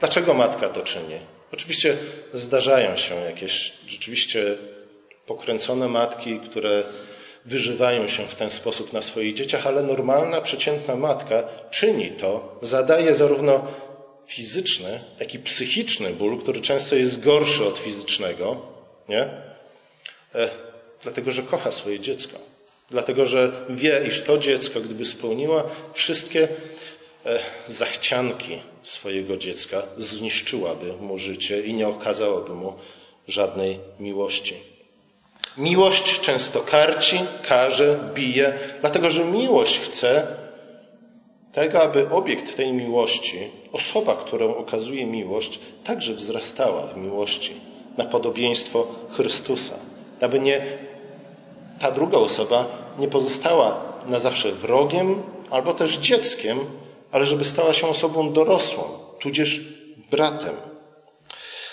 Dlaczego 0.00 0.34
matka 0.34 0.68
to 0.68 0.82
czyni? 0.82 1.37
Oczywiście 1.52 1.96
zdarzają 2.32 2.96
się 2.96 3.14
jakieś 3.14 3.72
rzeczywiście 3.88 4.56
pokręcone 5.26 5.88
matki, 5.88 6.40
które 6.40 6.84
wyżywają 7.44 8.06
się 8.06 8.26
w 8.26 8.34
ten 8.34 8.50
sposób 8.50 8.92
na 8.92 9.02
swoich 9.02 9.34
dzieciach, 9.34 9.66
ale 9.66 9.82
normalna, 9.82 10.40
przeciętna 10.40 10.96
matka 10.96 11.48
czyni 11.70 12.10
to, 12.10 12.58
zadaje 12.62 13.14
zarówno 13.14 13.66
fizyczny, 14.26 15.00
jak 15.20 15.34
i 15.34 15.38
psychiczny 15.38 16.10
ból, 16.10 16.38
który 16.38 16.60
często 16.60 16.96
jest 16.96 17.24
gorszy 17.24 17.64
od 17.64 17.78
fizycznego, 17.78 18.56
nie? 19.08 19.22
E, 20.34 20.50
dlatego, 21.02 21.30
że 21.30 21.42
kocha 21.42 21.72
swoje 21.72 22.00
dziecko. 22.00 22.38
Dlatego, 22.90 23.26
że 23.26 23.52
wie, 23.68 24.04
iż 24.08 24.22
to 24.22 24.38
dziecko, 24.38 24.80
gdyby 24.80 25.04
spełniła 25.04 25.64
wszystkie 25.92 26.48
zachcianki 27.68 28.58
swojego 28.82 29.36
dziecka 29.36 29.82
zniszczyłaby 29.96 30.92
mu 30.92 31.18
życie 31.18 31.60
i 31.62 31.74
nie 31.74 31.88
okazałaby 31.88 32.54
mu 32.54 32.72
żadnej 33.28 33.78
miłości. 34.00 34.54
Miłość 35.56 36.20
często 36.20 36.60
karci, 36.60 37.18
karze, 37.48 37.98
bije, 38.14 38.58
dlatego 38.80 39.10
że 39.10 39.24
miłość 39.24 39.78
chce 39.78 40.26
tego, 41.52 41.82
aby 41.82 42.10
obiekt 42.10 42.56
tej 42.56 42.72
miłości, 42.72 43.38
osoba, 43.72 44.16
którą 44.16 44.54
okazuje 44.54 45.06
miłość, 45.06 45.58
także 45.84 46.14
wzrastała 46.14 46.86
w 46.86 46.96
miłości, 46.96 47.54
na 47.96 48.04
podobieństwo 48.04 48.86
Chrystusa. 49.16 49.74
Aby 50.20 50.38
nie 50.40 50.62
ta 51.80 51.90
druga 51.90 52.18
osoba 52.18 52.66
nie 52.98 53.08
pozostała 53.08 53.80
na 54.06 54.18
zawsze 54.18 54.52
wrogiem 54.52 55.22
albo 55.50 55.74
też 55.74 55.96
dzieckiem, 55.96 56.58
ale 57.12 57.26
żeby 57.26 57.44
stała 57.44 57.72
się 57.72 57.86
osobą 57.86 58.32
dorosłą, 58.32 58.82
tudzież 59.20 59.60
bratem. 60.10 60.56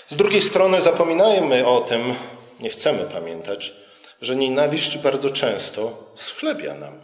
Z 0.07 0.15
drugiej 0.15 0.41
strony 0.41 0.81
zapominajmy 0.81 1.67
o 1.67 1.81
tym, 1.81 2.15
nie 2.59 2.69
chcemy 2.69 3.03
pamiętać, 3.03 3.73
że 4.21 4.35
nienawiść 4.35 4.97
bardzo 4.97 5.29
często 5.29 6.11
schlebia 6.15 6.75
nam. 6.75 6.99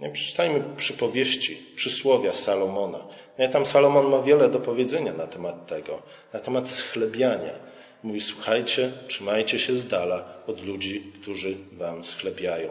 Nie, 0.00 0.10
przeczytajmy 0.10 0.64
przypowieści, 0.76 1.62
przysłowia 1.76 2.34
Salomona. 2.34 3.06
Nie, 3.38 3.48
tam 3.48 3.66
Salomon 3.66 4.08
ma 4.08 4.22
wiele 4.22 4.48
do 4.48 4.60
powiedzenia 4.60 5.12
na 5.12 5.26
temat 5.26 5.66
tego, 5.66 6.02
na 6.32 6.40
temat 6.40 6.70
schlebiania. 6.70 7.52
Mówi, 8.02 8.20
słuchajcie, 8.20 8.92
trzymajcie 9.08 9.58
się 9.58 9.74
z 9.74 9.86
dala 9.86 10.24
od 10.46 10.64
ludzi, 10.64 11.02
którzy 11.20 11.56
wam 11.72 12.04
schlebiają. 12.04 12.68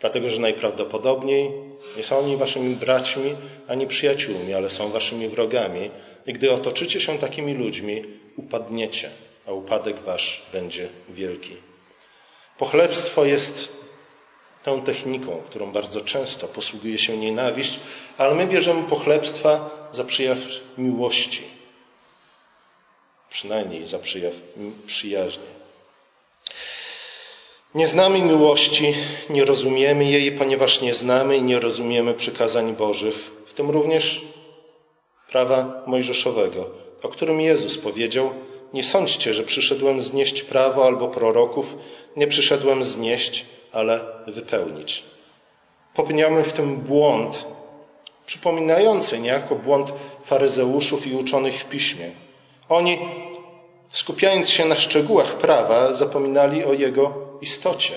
Dlatego, 0.00 0.28
że 0.28 0.40
najprawdopodobniej 0.40 1.50
nie 1.96 2.02
są 2.02 2.18
oni 2.18 2.36
waszymi 2.36 2.76
braćmi 2.76 3.34
ani 3.68 3.86
przyjaciółmi, 3.86 4.54
ale 4.54 4.70
są 4.70 4.88
waszymi 4.88 5.28
wrogami. 5.28 5.90
I 6.26 6.32
gdy 6.32 6.52
otoczycie 6.52 7.00
się 7.00 7.18
takimi 7.18 7.54
ludźmi, 7.54 8.02
upadniecie, 8.36 9.10
a 9.46 9.52
upadek 9.52 10.00
wasz 10.00 10.42
będzie 10.52 10.88
wielki. 11.08 11.56
Pochlebstwo 12.58 13.24
jest 13.24 13.84
tą 14.62 14.82
techniką, 14.82 15.42
którą 15.46 15.72
bardzo 15.72 16.00
często 16.00 16.48
posługuje 16.48 16.98
się 16.98 17.16
nienawiść, 17.16 17.80
ale 18.18 18.34
my 18.34 18.46
bierzemy 18.46 18.82
pochlebstwa 18.82 19.70
za 19.92 20.04
przyjaw 20.04 20.38
miłości, 20.78 21.42
przynajmniej 23.34 23.86
za 23.86 23.98
przyjaw 23.98 24.32
przyjaźni. 24.86 25.50
Nie 27.74 27.86
znamy 27.86 28.22
miłości, 28.22 28.94
nie 29.30 29.44
rozumiemy 29.44 30.04
jej, 30.04 30.32
ponieważ 30.32 30.80
nie 30.80 30.94
znamy 30.94 31.36
i 31.36 31.42
nie 31.42 31.60
rozumiemy 31.60 32.14
przykazań 32.14 32.76
Bożych, 32.76 33.14
w 33.46 33.52
tym 33.52 33.70
również 33.70 34.22
prawa 35.30 35.82
mojżeszowego, 35.86 36.70
o 37.02 37.08
którym 37.08 37.40
Jezus 37.40 37.78
powiedział: 37.78 38.30
Nie 38.72 38.84
sądźcie, 38.84 39.34
że 39.34 39.42
przyszedłem 39.42 40.02
znieść 40.02 40.42
prawo 40.42 40.86
albo 40.86 41.08
proroków, 41.08 41.74
nie 42.16 42.26
przyszedłem 42.26 42.84
znieść, 42.84 43.44
ale 43.72 44.00
wypełnić. 44.26 45.02
Popełniamy 45.94 46.42
w 46.42 46.52
tym 46.52 46.76
błąd, 46.76 47.44
przypominający 48.26 49.18
niejako 49.18 49.54
błąd 49.54 49.92
faryzeuszów 50.24 51.06
i 51.06 51.14
uczonych 51.14 51.60
w 51.60 51.64
piśmie. 51.64 52.23
Oni, 52.74 52.98
skupiając 53.92 54.50
się 54.50 54.64
na 54.64 54.76
szczegółach 54.76 55.36
prawa, 55.36 55.92
zapominali 55.92 56.64
o 56.64 56.72
jego 56.72 57.14
istocie. 57.40 57.94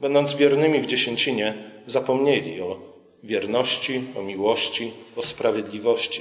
Będąc 0.00 0.34
wiernymi 0.34 0.80
w 0.80 0.86
dziesięcinie, 0.86 1.54
zapomnieli 1.86 2.60
o 2.60 2.76
wierności, 3.22 4.02
o 4.18 4.22
miłości, 4.22 4.92
o 5.16 5.22
sprawiedliwości. 5.22 6.20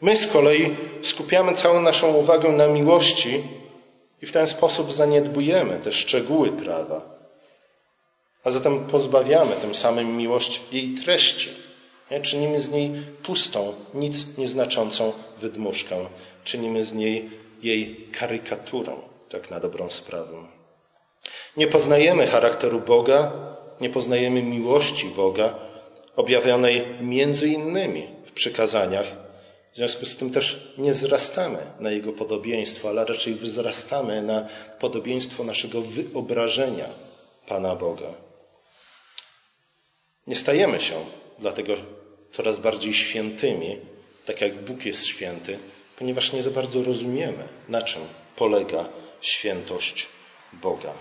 My 0.00 0.16
z 0.16 0.26
kolei 0.26 0.76
skupiamy 1.02 1.54
całą 1.54 1.80
naszą 1.80 2.14
uwagę 2.14 2.48
na 2.52 2.66
miłości 2.66 3.42
i 4.22 4.26
w 4.26 4.32
ten 4.32 4.46
sposób 4.46 4.92
zaniedbujemy 4.92 5.80
te 5.84 5.92
szczegóły 5.92 6.52
prawa. 6.52 7.18
A 8.44 8.50
zatem 8.50 8.84
pozbawiamy 8.84 9.56
tym 9.56 9.74
samym 9.74 10.16
miłość 10.16 10.60
jej 10.72 10.94
treści. 11.04 11.67
Czynimy 12.22 12.60
z 12.60 12.70
niej 12.70 12.90
pustą, 13.22 13.74
nic 13.94 14.38
nieznaczącą 14.38 15.12
wydmuszkę. 15.40 15.96
Czynimy 16.44 16.84
z 16.84 16.92
niej 16.92 17.30
jej 17.62 18.08
karykaturę, 18.12 18.96
tak 19.28 19.50
na 19.50 19.60
dobrą 19.60 19.90
sprawę. 19.90 20.36
Nie 21.56 21.66
poznajemy 21.66 22.26
charakteru 22.26 22.80
Boga, 22.80 23.32
nie 23.80 23.90
poznajemy 23.90 24.42
miłości 24.42 25.06
Boga, 25.06 25.54
objawionej 26.16 26.86
między 27.00 27.48
innymi 27.48 28.06
w 28.26 28.32
przykazaniach, 28.32 29.06
w 29.72 29.76
związku 29.76 30.04
z 30.04 30.16
tym 30.16 30.30
też 30.30 30.74
nie 30.78 30.92
wzrastamy 30.92 31.58
na 31.80 31.90
Jego 31.90 32.12
podobieństwo, 32.12 32.88
ale 32.88 33.04
raczej 33.04 33.34
wzrastamy 33.34 34.22
na 34.22 34.48
podobieństwo 34.80 35.44
naszego 35.44 35.82
wyobrażenia 35.82 36.88
Pana 37.48 37.76
Boga. 37.76 38.12
Nie 40.26 40.36
stajemy 40.36 40.80
się 40.80 40.94
dlatego 41.38 41.74
coraz 42.32 42.58
bardziej 42.58 42.94
świętymi, 42.94 43.76
tak 44.26 44.40
jak 44.40 44.64
Bóg 44.64 44.84
jest 44.84 45.06
święty, 45.06 45.58
ponieważ 45.98 46.32
nie 46.32 46.42
za 46.42 46.50
bardzo 46.50 46.82
rozumiemy, 46.82 47.44
na 47.68 47.82
czym 47.82 48.02
polega 48.36 48.88
świętość 49.20 50.08
Boga. 50.52 50.92